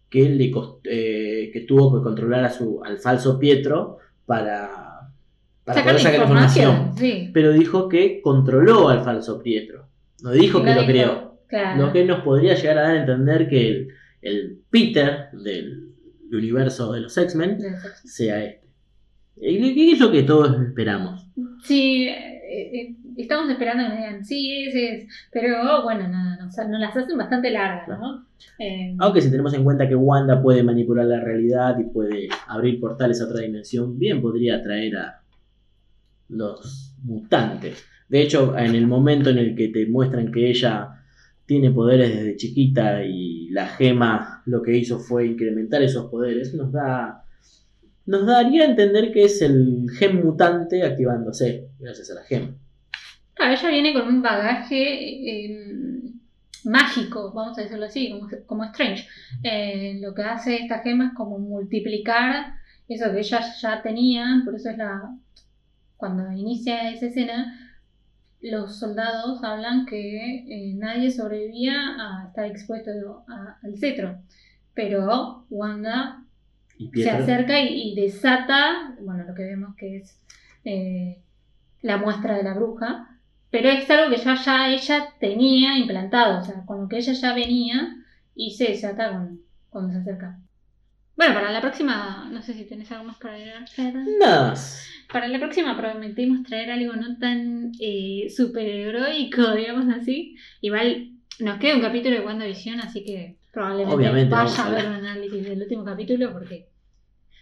que 0.09 0.29
le 0.29 0.51
cost- 0.51 0.81
eh, 0.89 1.49
que, 1.51 1.61
tuvo 1.61 1.97
que 1.97 2.03
controlar 2.03 2.43
a 2.45 2.51
su, 2.51 2.83
al 2.83 2.99
falso 2.99 3.39
Pietro 3.39 3.97
para, 4.25 5.09
para 5.63 5.79
Sacar 5.79 5.93
poder 5.95 6.01
sacar 6.03 6.21
información. 6.21 6.91
Sí. 6.97 7.31
Pero 7.33 7.51
dijo 7.51 7.89
que 7.89 8.21
controló 8.21 8.89
al 8.89 9.03
falso 9.03 9.41
Pietro. 9.41 9.87
No 10.21 10.31
dijo 10.31 10.63
que 10.63 10.75
lo 10.75 10.85
creó. 10.85 11.39
Claro. 11.47 11.85
Lo 11.87 11.93
que 11.93 12.05
nos 12.05 12.21
podría 12.23 12.55
llegar 12.55 12.77
a 12.77 12.81
dar 12.83 12.91
a 12.95 12.99
entender 13.01 13.47
que 13.49 13.67
el, 13.67 13.87
el 14.21 14.59
Peter 14.69 15.29
del 15.33 15.89
universo 16.31 16.91
de 16.93 17.01
los 17.01 17.17
X-Men 17.17 17.57
sea 18.03 18.43
este. 18.43 18.63
¿Y 19.35 19.73
qué 19.73 19.91
es 19.93 19.99
lo 19.99 20.11
que 20.11 20.23
todos 20.23 20.55
esperamos? 20.61 21.27
Sí, 21.63 22.07
eh, 22.07 22.71
eh, 22.73 22.95
estamos 23.17 23.49
esperando 23.49 23.83
que 23.83 23.89
me 23.89 23.97
digan, 23.97 24.25
sí, 24.25 24.65
ese 24.67 24.95
es. 24.95 25.07
Pero 25.31 25.83
bueno, 25.83 26.07
no, 26.07 26.47
o 26.47 26.51
sea, 26.51 26.67
nos 26.67 26.79
las 26.79 26.95
hacen 26.95 27.17
bastante 27.17 27.51
largas, 27.51 27.87
¿no? 27.87 28.25
Eh, 28.59 28.95
Aunque 28.99 29.21
si 29.21 29.31
tenemos 29.31 29.53
en 29.53 29.63
cuenta 29.63 29.87
que 29.87 29.95
Wanda 29.95 30.41
puede 30.41 30.63
manipular 30.63 31.05
la 31.05 31.19
realidad 31.19 31.77
y 31.79 31.85
puede 31.85 32.29
abrir 32.47 32.79
portales 32.79 33.21
a 33.21 33.25
otra 33.25 33.41
dimensión, 33.41 33.97
bien 33.97 34.21
podría 34.21 34.57
atraer 34.57 34.97
a 34.97 35.21
los 36.29 36.95
mutantes. 37.03 37.85
De 38.09 38.21
hecho, 38.21 38.57
en 38.57 38.75
el 38.75 38.87
momento 38.87 39.29
en 39.29 39.37
el 39.37 39.55
que 39.55 39.69
te 39.69 39.85
muestran 39.87 40.31
que 40.31 40.49
ella 40.49 41.03
tiene 41.45 41.71
poderes 41.71 42.15
desde 42.15 42.37
chiquita 42.37 43.03
y 43.03 43.49
la 43.49 43.67
gema 43.67 44.43
lo 44.45 44.61
que 44.61 44.77
hizo 44.77 44.99
fue 44.99 45.25
incrementar 45.25 45.81
esos 45.81 46.09
poderes, 46.09 46.53
nos 46.53 46.71
da 46.71 47.23
nos 48.05 48.25
daría 48.25 48.63
a 48.63 48.69
entender 48.69 49.11
que 49.13 49.23
es 49.23 49.41
el 49.41 49.89
gen 49.97 50.23
mutante 50.23 50.83
activándose 50.83 51.69
gracias 51.79 52.11
a 52.11 52.15
la 52.15 52.23
gema. 52.23 52.55
Claro, 53.43 53.57
ella 53.59 53.69
viene 53.69 53.93
con 53.93 54.07
un 54.07 54.21
bagaje 54.21 54.77
eh, 55.45 56.01
mágico, 56.63 57.33
vamos 57.33 57.57
a 57.57 57.63
decirlo 57.63 57.85
así, 57.85 58.09
como, 58.09 58.29
como 58.45 58.63
Strange. 58.65 59.05
Eh, 59.43 59.99
lo 60.01 60.13
que 60.13 60.23
hace 60.23 60.55
esta 60.61 60.79
gema 60.79 61.07
es 61.07 61.13
como 61.13 61.39
multiplicar 61.39 62.53
eso 62.87 63.11
que 63.11 63.19
ella 63.19 63.41
ya 63.61 63.81
tenía, 63.81 64.41
por 64.45 64.55
eso 64.55 64.69
es 64.69 64.77
la. 64.77 65.13
Cuando 65.97 66.31
inicia 66.31 66.89
esa 66.91 67.07
escena, 67.07 67.81
los 68.41 68.79
soldados 68.79 69.43
hablan 69.43 69.85
que 69.85 70.35
eh, 70.47 70.73
nadie 70.75 71.11
sobrevivía 71.11 71.75
a 71.99 72.27
estar 72.27 72.45
expuesto 72.45 73.25
a- 73.27 73.57
al 73.63 73.77
cetro. 73.77 74.19
Pero 74.73 75.45
Wanda 75.49 76.23
se 77.03 77.09
acerca 77.09 77.59
y, 77.61 77.91
y 77.91 77.95
desata, 77.95 78.95
bueno, 79.01 79.23
lo 79.25 79.33
que 79.35 79.43
vemos 79.43 79.75
que 79.75 79.97
es 79.97 80.19
eh, 80.65 81.21
la 81.81 81.97
muestra 81.97 82.37
de 82.37 82.43
la 82.43 82.53
bruja, 82.53 83.12
pero 83.53 83.69
es 83.69 83.87
algo 83.91 84.09
que 84.15 84.19
ya, 84.21 84.33
ya 84.35 84.69
ella 84.73 85.13
tenía 85.19 85.77
implantado, 85.77 86.41
o 86.41 86.43
sea, 86.43 86.65
con 86.65 86.81
lo 86.81 86.87
que 86.89 86.97
ella 86.97 87.13
ya 87.13 87.33
venía 87.35 87.95
y 88.35 88.51
se 88.57 88.65
desata 88.69 89.11
con- 89.11 89.41
cuando 89.69 89.93
se 89.93 89.99
acerca. 89.99 90.39
Bueno, 91.15 91.35
para 91.35 91.51
la 91.51 91.61
próxima, 91.61 92.27
no 92.31 92.41
sé 92.41 92.55
si 92.55 92.65
tenés 92.65 92.91
algo 92.91 93.03
más 93.05 93.17
para 93.19 93.35
agregar. 93.35 93.63
Más. 94.19 94.87
Para 95.11 95.27
la 95.27 95.37
próxima 95.37 95.77
prometimos 95.77 96.41
traer 96.41 96.71
algo 96.71 96.93
no 96.95 97.19
tan 97.19 97.71
eh, 97.79 98.27
superheroico, 98.35 99.51
digamos 99.53 99.87
así. 99.95 100.35
Igual 100.61 101.11
nos 101.39 101.59
queda 101.59 101.75
un 101.75 101.81
capítulo 101.81 102.15
de 102.15 102.25
WandaVision, 102.25 102.79
así 102.81 103.05
que 103.05 103.37
probablemente 103.51 103.95
Obviamente 103.95 104.33
vaya 104.33 104.65
a 104.65 104.69
ver 104.71 104.87
un 104.87 104.93
análisis 104.93 105.43
del 105.43 105.61
último 105.61 105.85
capítulo 105.85 106.33
porque 106.33 106.69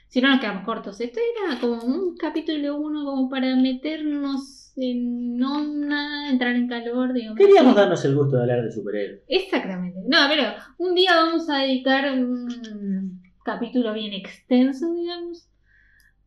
si 0.10 0.20
no 0.22 0.28
nos 0.30 0.42
quedamos 0.42 0.66
cortos. 0.66 1.00
Esto 1.00 1.22
era 1.48 1.58
como 1.62 1.82
un 1.82 2.18
capítulo 2.18 2.76
uno 2.76 3.06
como 3.06 3.30
para 3.30 3.56
meternos 3.56 4.61
en 4.78 5.42
onda, 5.44 6.30
entrar 6.30 6.56
en 6.56 6.68
calor, 6.68 7.14
digamos. 7.14 7.38
Queríamos 7.38 7.76
darnos 7.76 8.04
el 8.06 8.16
gusto 8.16 8.36
de 8.38 8.42
hablar 8.44 8.64
de 8.64 8.72
superhéroes. 8.72 9.22
Exactamente. 9.28 10.00
No, 10.08 10.18
pero 10.30 10.44
un 10.78 10.96
día 10.96 11.16
vamos 11.16 11.50
a 11.50 11.60
dedicar 11.60 12.12
un 12.14 13.22
capítulo 13.44 13.94
bien 13.94 14.14
extenso, 14.14 14.94
digamos. 14.94 15.48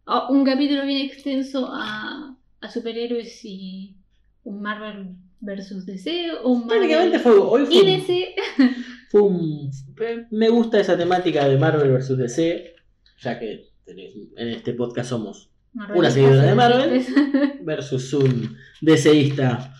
O 0.07 0.33
un 0.33 0.45
capítulo 0.45 0.85
bien 0.85 1.07
extenso 1.07 1.69
a, 1.73 2.37
a 2.61 2.71
superhéroes 2.71 3.41
y 3.45 3.97
un 4.45 4.61
Marvel 4.61 5.17
versus 5.41 5.87
DC 5.87 6.33
o 6.43 6.51
un 6.51 6.61
Marvel 6.67 6.79
Prácticamente 6.79 7.19
fue 7.19 7.33
hoy 7.39 7.67
fue 7.67 7.75
y 7.75 7.79
un- 7.81 7.87
DC. 7.87 8.35
Fue 9.11 9.23
un- 9.23 9.71
eh, 10.01 10.27
me 10.33 10.49
gusta 10.49 10.81
esa 10.81 10.97
temática 10.99 11.47
de 11.49 11.57
Marvel 11.57 11.93
vs. 11.93 12.19
DC, 12.19 12.75
ya 13.21 13.39
que 13.39 13.69
en 13.87 14.49
este 14.49 14.73
podcast 14.75 15.11
somos 15.11 15.51
Una 15.95 16.11
seguidora 16.11 16.43
de 16.43 16.55
Marvel. 16.55 17.07
versus 17.63 18.13
un 18.13 18.57
DCista 18.81 19.75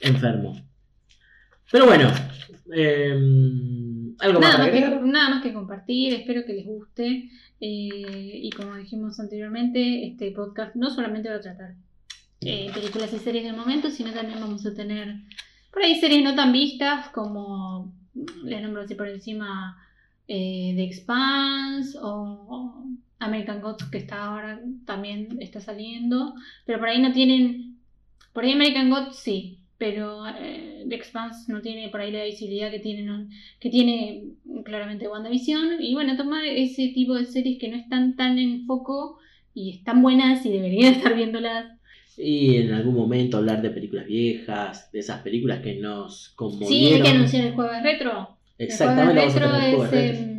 enfermo. 0.00 0.60
Pero 1.70 1.86
bueno, 1.86 2.10
eh, 2.74 3.10
algo 4.20 4.40
más 4.40 4.52
Nada 4.52 4.58
para 4.58 4.72
más, 4.72 5.00
que, 5.00 5.06
nada 5.06 5.30
más 5.30 5.42
que 5.42 5.52
compartir, 5.52 6.14
espero 6.14 6.44
que 6.44 6.54
les 6.54 6.66
guste. 6.66 7.30
eh, 7.60 8.40
y 8.42 8.50
como 8.50 8.76
dijimos 8.76 9.18
anteriormente, 9.18 10.06
este 10.06 10.30
podcast 10.30 10.76
no 10.76 10.90
solamente 10.90 11.28
va 11.28 11.36
a 11.36 11.40
tratar 11.40 11.74
eh, 12.40 12.70
películas 12.72 13.12
y 13.12 13.18
series 13.18 13.44
del 13.44 13.56
momento, 13.56 13.90
sino 13.90 14.12
también 14.12 14.40
vamos 14.40 14.64
a 14.64 14.74
tener 14.74 15.16
por 15.72 15.82
ahí 15.82 15.98
series 15.98 16.22
no 16.22 16.34
tan 16.34 16.52
vistas 16.52 17.08
como, 17.08 17.92
les 18.44 18.62
nombro 18.62 18.82
así 18.82 18.94
por 18.94 19.08
encima, 19.08 19.76
eh, 20.28 20.72
The 20.76 20.84
Expanse 20.84 21.98
o 22.00 22.84
American 23.20 23.60
Gods 23.60 23.84
que 23.90 23.98
está 23.98 24.24
ahora 24.24 24.60
también 24.84 25.38
está 25.40 25.60
saliendo, 25.60 26.34
pero 26.66 26.78
por 26.78 26.88
ahí 26.88 27.00
no 27.00 27.12
tienen, 27.12 27.76
por 28.32 28.44
ahí 28.44 28.52
American 28.52 28.90
Gods 28.90 29.16
sí, 29.16 29.58
pero 29.76 30.24
eh, 30.26 30.84
The 30.88 30.94
Expanse 30.94 31.50
no 31.52 31.60
tiene 31.60 31.88
por 31.88 32.00
ahí 32.00 32.10
la 32.10 32.24
visibilidad 32.24 32.70
que 32.70 32.80
tienen 32.80 33.10
un- 33.10 33.30
que 33.60 33.70
tiene 33.70 34.24
claramente 34.64 35.06
WandaVision. 35.08 35.80
Y 35.80 35.94
bueno, 35.94 36.16
tomar 36.16 36.44
ese 36.44 36.88
tipo 36.88 37.14
de 37.14 37.24
series 37.26 37.58
que 37.58 37.68
no 37.68 37.76
están 37.76 38.16
tan 38.16 38.38
en 38.38 38.66
foco 38.66 39.18
y 39.54 39.70
están 39.70 40.02
buenas 40.02 40.44
y 40.46 40.50
deberían 40.50 40.94
estar 40.94 41.14
viéndolas. 41.14 41.66
Y 42.16 42.56
en 42.56 42.72
algún 42.72 42.96
momento 42.96 43.36
hablar 43.36 43.62
de 43.62 43.70
películas 43.70 44.06
viejas, 44.06 44.90
de 44.90 44.98
esas 44.98 45.22
películas 45.22 45.60
que 45.60 45.76
nos 45.76 46.24
Sí, 46.28 46.32
hay 46.32 46.36
conmovieron. 46.36 47.02
que 47.02 47.08
anunciar 47.10 47.44
el 47.46 47.52
jueves 47.54 47.82
retro. 47.84 48.36
Exactamente, 48.58 49.12
el 49.12 49.18
vamos 49.28 49.36
a 49.36 49.38
jueves 49.40 49.52
tener 49.52 49.64
el 49.64 49.70
retro 49.70 49.78
jueves 49.78 50.10
es 50.10 50.18
retro. 50.18 50.37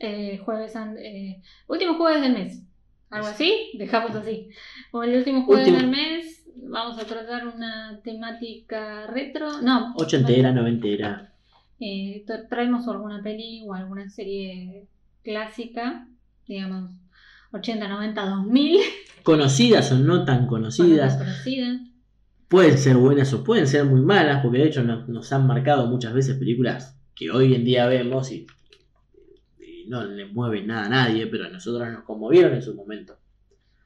Eh, 0.00 0.38
jueves 0.44 0.74
eh, 0.98 1.40
último 1.68 1.94
jueves 1.94 2.22
del 2.22 2.32
mes. 2.32 2.62
Algo 3.10 3.26
así, 3.28 3.70
dejamos 3.78 4.14
así. 4.16 4.48
O 4.92 5.02
el 5.02 5.16
último 5.16 5.44
jueves 5.44 5.68
Último. 5.68 5.78
del 5.80 5.90
mes 5.90 6.44
vamos 6.62 6.98
a 6.98 7.04
tratar 7.04 7.46
una 7.48 8.00
temática 8.02 9.06
retro. 9.08 9.62
No, 9.62 9.94
Ochentera, 9.96 10.52
noventera. 10.52 11.32
Eh, 11.80 12.24
tra- 12.26 12.46
traemos 12.48 12.86
alguna 12.88 13.22
peli 13.22 13.62
o 13.66 13.74
alguna 13.74 14.08
serie 14.10 14.86
clásica, 15.24 16.06
digamos 16.46 16.90
80, 17.52 17.88
90, 17.88 18.26
2000, 18.26 18.80
Conocidas 19.24 19.90
o 19.92 19.98
no 19.98 20.24
tan 20.24 20.46
conocidas. 20.46 21.16
conocidas. 21.16 21.80
Pueden 22.48 22.78
ser 22.78 22.96
buenas 22.96 23.32
o 23.32 23.44
pueden 23.44 23.66
ser 23.66 23.84
muy 23.84 24.00
malas, 24.02 24.42
porque 24.42 24.58
de 24.58 24.64
hecho 24.68 24.82
nos, 24.82 25.08
nos 25.08 25.32
han 25.32 25.46
marcado 25.46 25.86
muchas 25.88 26.12
veces 26.14 26.36
películas 26.36 27.00
que 27.14 27.30
hoy 27.30 27.54
en 27.54 27.64
día 27.64 27.86
vemos 27.86 28.30
y 28.32 28.46
no 29.90 30.04
le 30.04 30.24
mueven 30.26 30.68
nada 30.68 30.86
a 30.86 30.88
nadie, 30.88 31.26
pero 31.26 31.46
a 31.46 31.48
nosotros 31.48 31.90
nos 31.90 32.04
conmovieron 32.04 32.54
en 32.54 32.62
su 32.62 32.76
momento. 32.76 33.18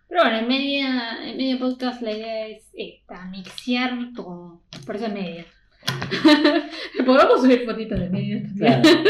Pero 0.06 0.20
bueno, 0.22 0.38
en 0.38 0.48
media, 0.48 1.30
en 1.30 1.36
media 1.38 1.58
podcast 1.58 2.02
la 2.02 2.12
idea 2.12 2.46
es 2.46 2.68
esta, 2.74 3.24
mixear 3.24 3.90
todo. 4.14 4.60
Por 4.84 4.96
eso 4.96 5.06
es 5.06 5.12
media. 5.14 5.46
Podemos 7.06 7.40
subir 7.40 7.64
fotitos 7.64 7.98
de 7.98 8.10
media 8.10 8.42
también. 8.42 8.82
Claro. 8.82 9.00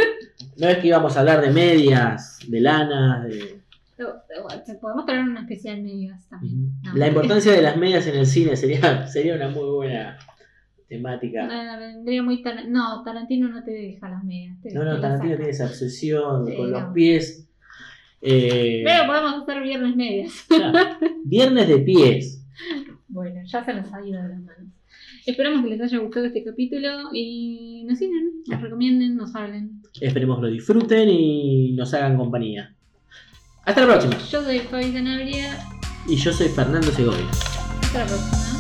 No 0.56 0.68
es 0.68 0.78
que 0.78 0.86
íbamos 0.86 1.16
a 1.16 1.20
hablar 1.20 1.40
de 1.40 1.50
medias, 1.50 2.38
de 2.46 2.60
lanas, 2.60 3.24
de... 3.24 3.60
Podemos 4.80 5.04
traer 5.04 5.24
una 5.24 5.40
especial 5.40 5.82
medias 5.82 6.28
también. 6.28 6.72
No. 6.82 6.94
La 6.94 7.08
importancia 7.08 7.52
de 7.52 7.62
las 7.62 7.76
medias 7.76 8.06
en 8.06 8.14
el 8.14 8.26
cine 8.26 8.56
sería, 8.56 9.06
sería 9.08 9.34
una 9.34 9.48
muy 9.48 9.68
buena 9.68 10.16
temática. 10.96 11.48
Ah, 11.50 11.76
vendría 11.78 12.22
muy 12.22 12.42
Tar- 12.42 12.68
No, 12.68 13.02
Tarantino 13.04 13.48
no 13.48 13.62
te 13.64 13.70
deja 13.72 14.08
las 14.08 14.24
medias. 14.24 14.56
No, 14.72 14.84
no, 14.84 15.00
Tarantino 15.00 15.36
tiene 15.36 15.50
esa 15.50 15.66
obsesión 15.66 16.46
Sí, 16.46 16.56
con 16.56 16.70
los 16.70 16.82
no. 16.82 16.92
pies. 16.92 17.48
Eh, 18.22 18.82
Pero 18.86 19.06
podemos 19.06 19.42
hacer 19.42 19.62
viernes 19.62 19.96
medias. 19.96 20.32
claro. 20.48 20.78
Viernes 21.24 21.68
de 21.68 21.78
pies. 21.78 22.44
Bueno, 23.08 23.40
ya 23.44 23.64
se 23.64 23.74
nos 23.74 23.92
ha 23.92 24.06
ido 24.06 24.22
de 24.22 24.28
las 24.28 24.40
manos. 24.40 24.70
Esperamos 25.26 25.62
que 25.64 25.70
les 25.70 25.80
haya 25.80 25.98
gustado 25.98 26.26
este 26.26 26.44
capítulo 26.44 26.88
y 27.12 27.84
nos 27.86 27.98
sigan, 27.98 28.30
nos 28.46 28.60
recomienden, 28.60 29.16
nos 29.16 29.34
hablen. 29.34 29.80
Esperemos 30.00 30.36
que 30.38 30.42
lo 30.42 30.48
disfruten 30.48 31.08
y 31.08 31.72
nos 31.72 31.94
hagan 31.94 32.16
compañía. 32.16 32.74
Hasta 33.64 33.80
la 33.82 33.86
próxima. 33.86 34.18
Yo 34.30 34.42
soy 34.42 34.58
Fabi 34.60 34.92
Sanabria. 34.92 35.56
Y 36.08 36.16
yo 36.16 36.32
soy 36.32 36.48
Fernando 36.48 36.88
Segovia. 36.88 37.26
Hasta 37.30 38.00
la 38.00 38.04
próxima. 38.06 38.53